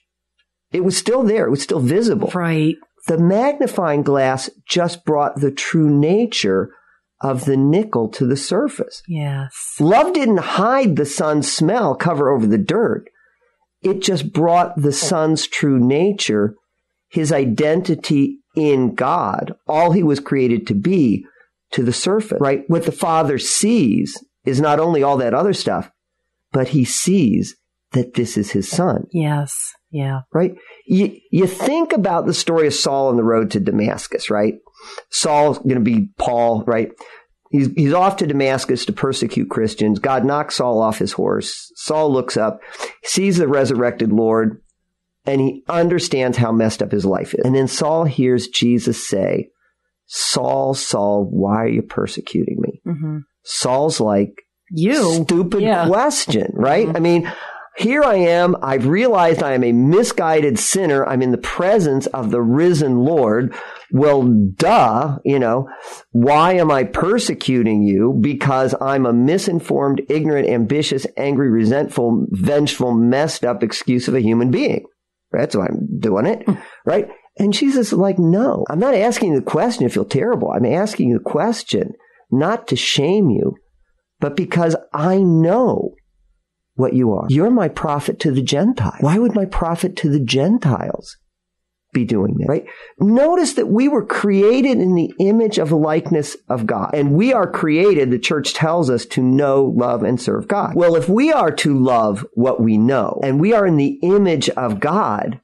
It 0.72 0.84
was 0.84 0.96
still 0.96 1.22
there. 1.22 1.46
It 1.46 1.50
was 1.50 1.62
still 1.62 1.80
visible. 1.80 2.30
Right. 2.34 2.76
The 3.06 3.18
magnifying 3.18 4.02
glass 4.02 4.48
just 4.68 5.04
brought 5.04 5.40
the 5.40 5.50
true 5.50 5.90
nature 5.90 6.70
of 7.22 7.44
the 7.44 7.56
nickel 7.56 8.08
to 8.08 8.26
the 8.26 8.36
surface. 8.36 9.02
Yes. 9.08 9.52
Love 9.78 10.12
didn't 10.12 10.38
hide 10.38 10.96
the 10.96 11.06
son's 11.06 11.50
smell, 11.52 11.94
cover 11.94 12.30
over 12.30 12.46
the 12.46 12.58
dirt. 12.58 13.10
It 13.82 14.00
just 14.00 14.32
brought 14.32 14.80
the 14.80 14.92
son's 14.92 15.46
true 15.46 15.78
nature, 15.78 16.54
his 17.08 17.32
identity 17.32 18.38
in 18.54 18.94
God, 18.94 19.54
all 19.66 19.92
he 19.92 20.02
was 20.02 20.20
created 20.20 20.66
to 20.68 20.74
be, 20.74 21.24
to 21.72 21.82
the 21.82 21.92
surface, 21.92 22.38
right? 22.40 22.64
What 22.68 22.84
the 22.84 22.92
father 22.92 23.38
sees 23.38 24.16
is 24.44 24.60
not 24.60 24.80
only 24.80 25.02
all 25.02 25.16
that 25.18 25.34
other 25.34 25.52
stuff, 25.52 25.90
but 26.52 26.68
he 26.68 26.84
sees 26.84 27.56
that 27.92 28.14
this 28.14 28.36
is 28.36 28.52
his 28.52 28.68
son. 28.68 29.06
Yes. 29.12 29.52
Yeah. 29.90 30.20
right? 30.32 30.54
You, 30.86 31.16
you 31.32 31.46
think 31.48 31.92
about 31.92 32.26
the 32.26 32.34
story 32.34 32.68
of 32.68 32.74
Saul 32.74 33.08
on 33.08 33.16
the 33.16 33.24
road 33.24 33.50
to 33.52 33.60
Damascus, 33.60 34.30
right? 34.30 34.54
Saul's 35.10 35.58
going 35.58 35.74
to 35.74 35.80
be 35.80 36.08
Paul, 36.16 36.62
right? 36.64 36.92
He's, 37.50 37.72
he's 37.74 37.92
off 37.92 38.16
to 38.18 38.26
Damascus 38.28 38.84
to 38.86 38.92
persecute 38.92 39.50
Christians. 39.50 39.98
God 39.98 40.24
knocks 40.24 40.56
Saul 40.56 40.80
off 40.80 40.98
his 41.00 41.12
horse. 41.12 41.72
Saul 41.74 42.12
looks 42.12 42.36
up, 42.36 42.60
sees 43.02 43.38
the 43.38 43.48
resurrected 43.48 44.12
Lord, 44.12 44.62
and 45.26 45.40
he 45.40 45.64
understands 45.68 46.36
how 46.36 46.52
messed 46.52 46.82
up 46.82 46.92
his 46.92 47.04
life 47.04 47.34
is. 47.34 47.44
And 47.44 47.54
then 47.56 47.66
Saul 47.66 48.04
hears 48.04 48.46
Jesus 48.46 49.08
say, 49.08 49.48
Saul, 50.06 50.74
Saul, 50.74 51.28
why 51.28 51.56
are 51.64 51.68
you 51.68 51.82
persecuting 51.82 52.58
me? 52.60 52.80
hmm 52.84 53.18
Saul's 53.42 54.00
like, 54.00 54.34
You. 54.70 55.24
stupid 55.24 55.62
Yeah. 55.62 55.86
question, 55.86 56.52
right? 56.54 56.88
Mhm. 56.88 56.96
I 56.96 57.00
mean, 57.00 57.32
here 57.76 58.02
I 58.02 58.16
am. 58.16 58.56
I've 58.62 58.86
realized 58.86 59.42
I 59.42 59.52
am 59.52 59.64
a 59.64 59.72
misguided 59.72 60.58
sinner. 60.58 61.06
I'm 61.06 61.22
in 61.22 61.30
the 61.30 61.38
presence 61.38 62.06
of 62.08 62.30
the 62.30 62.42
risen 62.42 62.98
Lord. 63.04 63.54
Well, 63.92 64.22
duh, 64.22 65.18
you 65.24 65.38
know, 65.38 65.68
why 66.12 66.54
am 66.54 66.70
I 66.70 66.84
persecuting 66.84 67.82
you? 67.82 68.18
Because 68.20 68.74
I'm 68.80 69.06
a 69.06 69.12
misinformed, 69.12 70.02
ignorant, 70.08 70.48
ambitious, 70.48 71.06
angry, 71.16 71.50
resentful, 71.50 72.26
vengeful, 72.30 72.92
messed 72.92 73.44
up 73.44 73.62
excuse 73.62 74.08
of 74.08 74.14
a 74.14 74.20
human 74.22 74.50
being. 74.50 74.84
That's 75.32 75.56
why 75.56 75.66
I'm 75.66 75.88
doing 75.98 76.26
it, 76.26 76.44
right? 76.84 77.08
And 77.38 77.52
Jesus 77.52 77.88
is 77.88 77.92
like, 77.98 78.18
no, 78.18 78.64
I'm 78.68 78.80
not 78.80 78.94
asking 78.94 79.32
you 79.32 79.38
the 79.40 79.44
question 79.46 79.84
to 79.84 79.92
feel 79.92 80.04
terrible. 80.04 80.50
I'm 80.50 80.66
asking 80.66 81.08
you 81.08 81.18
the 81.18 81.24
question 81.30 81.92
not 82.30 82.66
to 82.68 82.76
shame 82.76 83.30
you, 83.30 83.54
but 84.20 84.36
because 84.36 84.76
I 84.92 85.18
know 85.18 85.94
what 86.80 86.94
you 86.94 87.12
are. 87.12 87.26
You're 87.28 87.50
my 87.50 87.68
prophet 87.68 88.18
to 88.20 88.32
the 88.32 88.42
Gentiles. 88.42 89.00
Why 89.00 89.18
would 89.18 89.34
my 89.34 89.44
prophet 89.44 89.96
to 89.96 90.08
the 90.08 90.20
Gentiles 90.20 91.16
be 91.92 92.04
doing 92.04 92.36
that? 92.38 92.48
Right? 92.48 92.66
Notice 92.98 93.54
that 93.54 93.68
we 93.68 93.88
were 93.88 94.04
created 94.04 94.78
in 94.78 94.94
the 94.94 95.12
image 95.20 95.58
of 95.58 95.72
likeness 95.72 96.36
of 96.48 96.66
God. 96.66 96.90
And 96.94 97.12
we 97.12 97.32
are 97.32 97.50
created, 97.50 98.10
the 98.10 98.18
church 98.18 98.54
tells 98.54 98.88
us, 98.88 99.04
to 99.06 99.22
know, 99.22 99.64
love, 99.64 100.02
and 100.02 100.20
serve 100.20 100.48
God. 100.48 100.74
Well, 100.74 100.96
if 100.96 101.08
we 101.08 101.32
are 101.32 101.52
to 101.52 101.78
love 101.78 102.26
what 102.34 102.60
we 102.60 102.78
know, 102.78 103.20
and 103.22 103.40
we 103.40 103.52
are 103.52 103.66
in 103.66 103.76
the 103.76 103.98
image 104.02 104.48
of 104.50 104.80
God, 104.80 105.40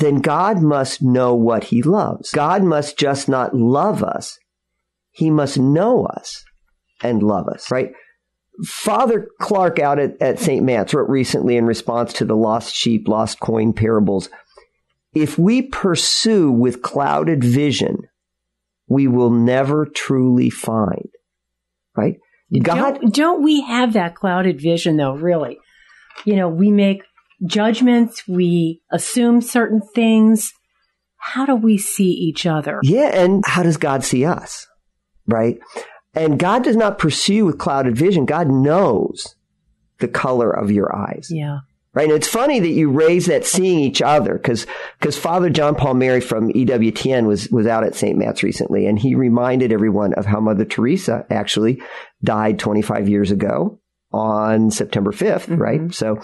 then 0.00 0.20
God 0.20 0.62
must 0.62 1.02
know 1.02 1.34
what 1.34 1.64
he 1.64 1.82
loves. 1.82 2.30
God 2.30 2.62
must 2.62 2.98
just 2.98 3.28
not 3.28 3.54
love 3.54 4.02
us. 4.02 4.38
He 5.10 5.30
must 5.30 5.58
know 5.58 6.04
us 6.04 6.44
and 7.02 7.22
love 7.22 7.48
us, 7.48 7.70
right? 7.70 7.92
Father 8.64 9.28
Clark 9.40 9.78
out 9.78 9.98
at, 9.98 10.20
at 10.20 10.40
St. 10.40 10.64
Matt's 10.64 10.92
wrote 10.92 11.08
recently 11.08 11.56
in 11.56 11.64
response 11.64 12.12
to 12.14 12.24
the 12.24 12.36
lost 12.36 12.74
sheep, 12.74 13.06
lost 13.06 13.38
coin 13.38 13.72
parables. 13.72 14.28
If 15.14 15.38
we 15.38 15.62
pursue 15.62 16.50
with 16.50 16.82
clouded 16.82 17.44
vision, 17.44 17.98
we 18.88 19.06
will 19.06 19.30
never 19.30 19.86
truly 19.86 20.50
find, 20.50 21.08
right? 21.96 22.16
God, 22.62 23.00
Don't, 23.00 23.14
don't 23.14 23.42
we 23.42 23.60
have 23.62 23.92
that 23.92 24.14
clouded 24.14 24.60
vision 24.60 24.96
though, 24.96 25.14
really? 25.14 25.58
You 26.24 26.36
know, 26.36 26.48
we 26.48 26.70
make 26.70 27.02
judgments, 27.46 28.26
we 28.26 28.80
assume 28.90 29.40
certain 29.40 29.80
things. 29.94 30.52
How 31.18 31.46
do 31.46 31.54
we 31.54 31.78
see 31.78 32.10
each 32.10 32.46
other? 32.46 32.80
yeah, 32.82 33.10
and 33.12 33.44
how 33.46 33.62
does 33.62 33.76
God 33.76 34.02
see 34.02 34.24
us, 34.24 34.66
right? 35.26 35.58
And 36.18 36.38
God 36.38 36.64
does 36.64 36.76
not 36.76 36.98
pursue 36.98 37.46
with 37.46 37.58
clouded 37.58 37.96
vision. 37.96 38.26
God 38.26 38.48
knows 38.48 39.36
the 39.98 40.08
color 40.08 40.50
of 40.50 40.70
your 40.70 40.94
eyes. 40.94 41.28
Yeah. 41.30 41.60
Right. 41.94 42.08
And 42.08 42.12
it's 42.12 42.28
funny 42.28 42.60
that 42.60 42.68
you 42.68 42.90
raise 42.90 43.26
that 43.26 43.44
seeing 43.44 43.80
each 43.80 44.02
other 44.02 44.34
because, 44.34 44.66
because 45.00 45.18
Father 45.18 45.48
John 45.50 45.74
Paul 45.74 45.94
Mary 45.94 46.20
from 46.20 46.52
EWTN 46.52 47.26
was, 47.26 47.48
was 47.50 47.66
out 47.66 47.82
at 47.82 47.94
St. 47.94 48.16
Matt's 48.16 48.42
recently 48.42 48.86
and 48.86 48.98
he 48.98 49.14
reminded 49.14 49.72
everyone 49.72 50.12
of 50.14 50.26
how 50.26 50.38
Mother 50.38 50.64
Teresa 50.64 51.24
actually 51.30 51.82
died 52.22 52.58
25 52.58 53.08
years 53.08 53.30
ago 53.30 53.80
on 54.12 54.70
September 54.70 55.12
5th. 55.12 55.46
Mhm. 55.46 55.58
Right. 55.58 55.94
So, 55.94 56.20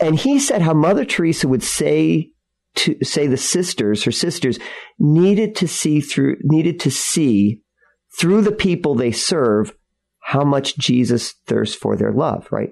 and 0.00 0.18
he 0.18 0.38
said 0.38 0.62
how 0.62 0.74
Mother 0.74 1.04
Teresa 1.04 1.48
would 1.48 1.62
say 1.62 2.30
to 2.76 2.96
say 3.04 3.26
the 3.28 3.36
sisters, 3.36 4.02
her 4.04 4.10
sisters 4.10 4.58
needed 4.98 5.54
to 5.56 5.68
see 5.68 6.00
through, 6.00 6.36
needed 6.42 6.80
to 6.80 6.90
see 6.90 7.60
through 8.18 8.42
the 8.42 8.52
people 8.52 8.94
they 8.94 9.12
serve 9.12 9.74
how 10.20 10.44
much 10.44 10.76
Jesus 10.78 11.34
thirsts 11.46 11.76
for 11.76 11.96
their 11.96 12.12
love. 12.12 12.48
Right. 12.50 12.70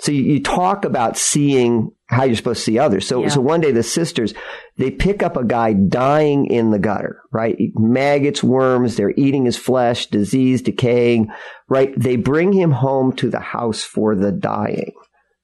So 0.00 0.12
you, 0.12 0.22
you 0.22 0.42
talk 0.42 0.84
about 0.84 1.18
seeing 1.18 1.90
how 2.08 2.24
you're 2.24 2.34
supposed 2.36 2.60
to 2.60 2.64
see 2.64 2.78
others. 2.78 3.06
So, 3.06 3.22
Yeah. 3.22 3.28
so 3.28 3.40
one 3.40 3.60
day 3.60 3.70
the 3.70 3.82
sisters, 3.82 4.32
they 4.78 4.90
pick 4.90 5.22
up 5.22 5.36
a 5.36 5.44
guy 5.44 5.74
dying 5.74 6.46
in 6.46 6.70
the 6.70 6.78
gutter, 6.78 7.20
right? 7.32 7.56
Maggots, 7.74 8.42
worms, 8.42 8.96
they're 8.96 9.12
eating 9.16 9.44
his 9.44 9.56
flesh, 9.58 10.06
disease, 10.06 10.62
decaying, 10.62 11.28
right? 11.68 11.92
They 11.98 12.16
bring 12.16 12.52
him 12.52 12.70
home 12.72 13.12
to 13.16 13.28
the 13.28 13.40
house 13.40 13.82
for 13.82 14.16
the 14.16 14.32
dying, 14.32 14.92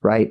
right? 0.02 0.30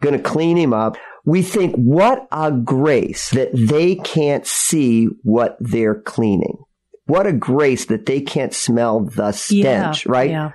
Going 0.00 0.16
to 0.16 0.22
clean 0.22 0.56
him 0.56 0.72
up. 0.72 0.96
We 1.26 1.42
think, 1.42 1.74
what 1.76 2.26
a 2.32 2.50
grace 2.52 3.30
that 3.30 3.50
they 3.52 3.96
can't 3.96 4.46
see 4.46 5.08
what 5.22 5.56
they're 5.60 6.00
cleaning. 6.00 6.58
What 7.06 7.26
a 7.26 7.32
grace 7.32 7.86
that 7.86 8.06
they 8.06 8.20
can't 8.20 8.52
smell 8.54 9.00
the 9.04 9.32
stench, 9.32 10.06
yeah. 10.06 10.12
right? 10.12 10.30
Yeah. 10.30 10.50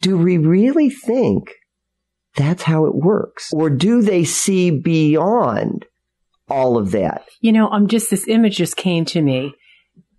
do 0.00 0.18
we 0.18 0.38
really 0.38 0.90
think 0.90 1.50
that's 2.36 2.62
how 2.64 2.86
it 2.86 2.94
works? 2.94 3.50
Or 3.52 3.70
do 3.70 4.02
they 4.02 4.24
see 4.24 4.70
beyond 4.70 5.86
all 6.48 6.76
of 6.76 6.90
that? 6.92 7.24
You 7.40 7.52
know, 7.52 7.68
I'm 7.68 7.86
just, 7.86 8.10
this 8.10 8.26
image 8.28 8.56
just 8.56 8.76
came 8.76 9.04
to 9.06 9.22
me 9.22 9.54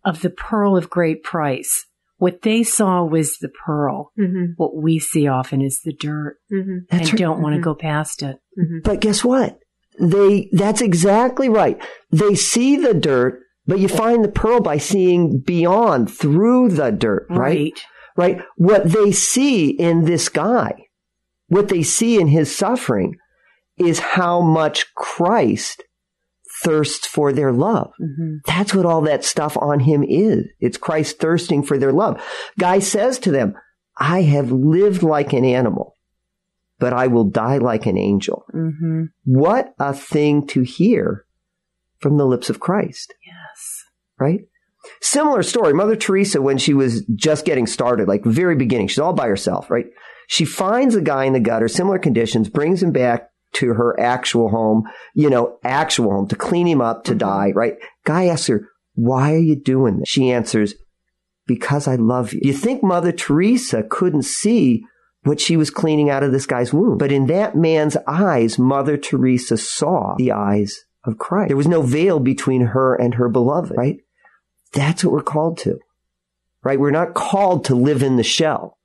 of 0.04 0.22
the 0.22 0.30
pearl 0.30 0.78
of 0.78 0.90
great 0.90 1.24
price. 1.24 1.86
What 2.18 2.44
they 2.44 2.64
saw 2.64 3.04
was 3.04 3.38
the 3.40 3.50
pearl. 3.50 4.12
Mm-hmm. 4.18 4.54
What 4.56 4.76
we 4.76 5.00
see 5.00 5.28
often 5.28 5.62
is 5.62 5.82
the 5.84 5.94
dirt 5.94 6.38
Mm-hmm. 6.54 6.78
That's 6.90 7.10
and 7.10 7.14
right. 7.14 7.20
don't 7.20 7.42
want 7.42 7.56
to 7.56 7.60
Mhm. 7.60 7.64
go 7.66 7.76
past 7.76 8.22
it. 8.24 8.38
Mm-hmm. 8.58 8.80
But 8.84 9.02
guess 9.02 9.24
what? 9.26 9.60
They, 10.00 10.50
that's 10.54 10.82
exactly 10.82 11.50
right. 11.50 11.78
They 12.12 12.36
see 12.36 12.76
the 12.78 12.94
dirt, 12.94 13.42
but 13.68 13.80
you 13.80 13.88
find 13.88 14.24
the 14.24 14.30
pearl 14.32 14.60
by 14.60 14.78
seeing 14.78 15.40
beyond 15.40 16.10
through 16.12 16.70
the 16.70 16.92
dirt, 16.92 17.28
right? 17.30 17.74
Right? 18.18 18.42
What 18.58 18.92
they 18.92 19.12
see 19.12 19.70
in 19.70 20.06
this 20.06 20.30
guy, 20.30 20.86
what 21.48 21.68
they 21.68 21.84
see 21.84 22.20
in 22.20 22.28
his 22.28 22.56
suffering 22.56 23.16
is 23.78 24.00
how 24.00 24.40
much 24.42 24.94
Christ 24.96 25.84
thirsts 26.64 27.06
for 27.06 27.34
their 27.34 27.52
love. 27.52 27.92
hmm 28.00 28.38
That's 28.46 28.74
what 28.74 28.86
all 28.86 29.02
that 29.02 29.26
stuff 29.26 29.58
on 29.58 29.82
him 29.82 30.04
is. 30.04 30.46
It's 30.60 30.78
Christ 30.78 31.20
thirsting 31.20 31.64
for 31.64 31.78
their 31.78 31.92
love. 31.92 32.22
Guy 32.58 32.80
says 32.80 33.20
to 33.20 33.32
them, 33.32 33.56
I 33.98 34.22
have 34.22 34.52
lived 34.52 35.04
like 35.04 35.34
an 35.34 35.44
animal, 35.44 35.96
but 36.80 36.94
I 36.94 37.08
will 37.08 37.26
die 37.26 37.58
like 37.58 37.86
an 37.86 37.98
angel. 37.98 38.46
hmm 38.52 39.06
What 39.26 39.74
a 39.80 39.94
thing 39.94 40.48
to 40.48 40.62
hear 40.62 41.26
from 42.00 42.18
the 42.18 42.26
lips 42.26 42.50
of 42.50 42.60
Christ. 42.60 43.14
Right? 44.20 44.42
Similar 45.02 45.44
story. 45.44 45.74
Mother 45.74 45.96
Teresa, 45.96 46.42
when 46.42 46.58
she 46.58 46.74
was 46.74 47.04
just 47.16 47.46
getting 47.46 47.68
started, 47.68 48.08
like 48.08 48.24
very 48.24 48.56
beginning, 48.56 48.88
she's 48.88 49.00
all 49.00 49.14
by 49.14 49.28
herself, 49.28 49.70
right? 49.72 49.88
She 50.28 50.46
finds 50.46 50.96
a 50.96 51.02
guy 51.02 51.26
in 51.26 51.34
the 51.34 51.40
gutter, 51.40 51.68
similar 51.68 52.00
conditions, 52.00 52.50
brings 52.50 52.82
him 52.82 52.92
back 52.92 53.30
to 53.54 53.74
her 53.74 54.00
actual 54.00 54.50
home, 54.50 54.84
you 55.14 55.30
know, 55.30 55.58
actual 55.64 56.12
home 56.12 56.28
to 56.28 56.36
clean 56.36 56.68
him 56.68 56.82
up 56.82 57.04
to 57.06 57.12
mm-hmm. 57.12 57.20
die, 57.20 57.52
right? 57.56 57.76
Guy 58.06 58.26
asks 58.28 58.48
her, 58.48 58.68
why 58.94 59.34
are 59.34 59.40
you 59.40 59.56
doing 59.56 60.00
this? 60.00 60.10
She 60.10 60.32
answers, 60.32 60.76
because 61.48 61.88
I 61.88 61.96
love 61.96 62.34
you. 62.34 62.42
You 62.44 62.54
think 62.54 62.84
Mother 62.84 63.12
Teresa 63.12 63.84
couldn't 63.84 64.24
see 64.24 64.84
what 65.24 65.40
she 65.40 65.58
was 65.58 65.70
cleaning 65.70 66.10
out 66.10 66.24
of 66.24 66.32
this 66.32 66.46
guy's 66.46 66.74
womb. 66.74 66.98
But 66.98 67.12
in 67.12 67.28
that 67.28 67.56
man's 67.56 67.98
eyes, 68.08 68.60
Mother 68.60 68.96
Teresa 68.96 69.58
saw 69.58 70.16
the 70.18 70.32
eyes 70.32 70.86
of 71.04 71.18
Christ. 71.18 71.50
There 71.50 71.58
was 71.58 71.68
no 71.68 71.82
veil 71.82 72.20
between 72.20 72.68
her 72.68 72.96
and 72.96 73.16
her 73.16 73.30
beloved, 73.30 73.74
right? 73.76 73.98
That's 74.76 75.04
what 75.04 75.14
we're 75.14 75.24
called 75.24 75.58
to, 75.60 75.80
right? 76.64 76.80
We're 76.80 76.92
not 76.92 77.14
called 77.14 77.66
to 77.66 77.76
live 77.76 78.04
in 78.04 78.18
the 78.18 78.24
shell. 78.24 78.78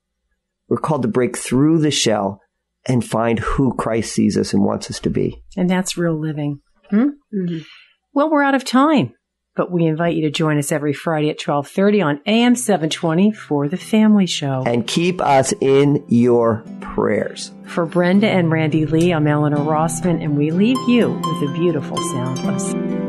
We're 0.69 0.79
called 0.79 1.03
to 1.03 1.09
break 1.09 1.37
through 1.37 1.81
the 1.81 1.91
shell 1.91 2.41
and 2.87 3.05
find 3.05 3.41
who 3.41 3.75
Christ 3.75 4.15
sees 4.15 4.39
us 4.39 4.55
and 4.55 4.65
wants 4.65 4.89
us 4.89 5.01
to 5.01 5.11
be. 5.11 5.43
And 5.57 5.69
that's 5.69 5.99
real 5.99 6.19
living. 6.19 6.61
Mm-hmm. 6.93 7.59
Well, 8.13 8.31
we're 8.31 8.43
out 8.43 8.55
of 8.55 8.65
time, 8.65 9.15
but 9.55 9.71
we 9.71 9.85
invite 9.85 10.15
you 10.15 10.23
to 10.23 10.31
join 10.31 10.59
us 10.59 10.73
every 10.73 10.93
Friday 10.93 11.29
at 11.29 11.45
1230 11.45 12.03
on 12.03 12.21
AM 12.27 12.55
720 12.55 13.33
for 13.33 13.69
The 13.69 13.77
Family 13.77 14.27
Show. 14.27 14.63
And 14.65 14.87
keep 14.87 15.21
us 15.21 15.53
in 15.61 16.05
your 16.09 16.65
prayers. 16.81 17.53
For 17.67 17.85
Brenda 17.85 18.29
and 18.29 18.51
Randy 18.51 18.87
Lee, 18.87 19.13
I'm 19.13 19.27
Eleanor 19.27 19.59
Rossman, 19.59 20.23
and 20.23 20.39
we 20.39 20.51
leave 20.51 20.79
you 20.89 21.11
with 21.11 21.51
a 21.51 21.53
beautiful 21.53 21.97
sound 21.97 22.39
of 22.39 23.00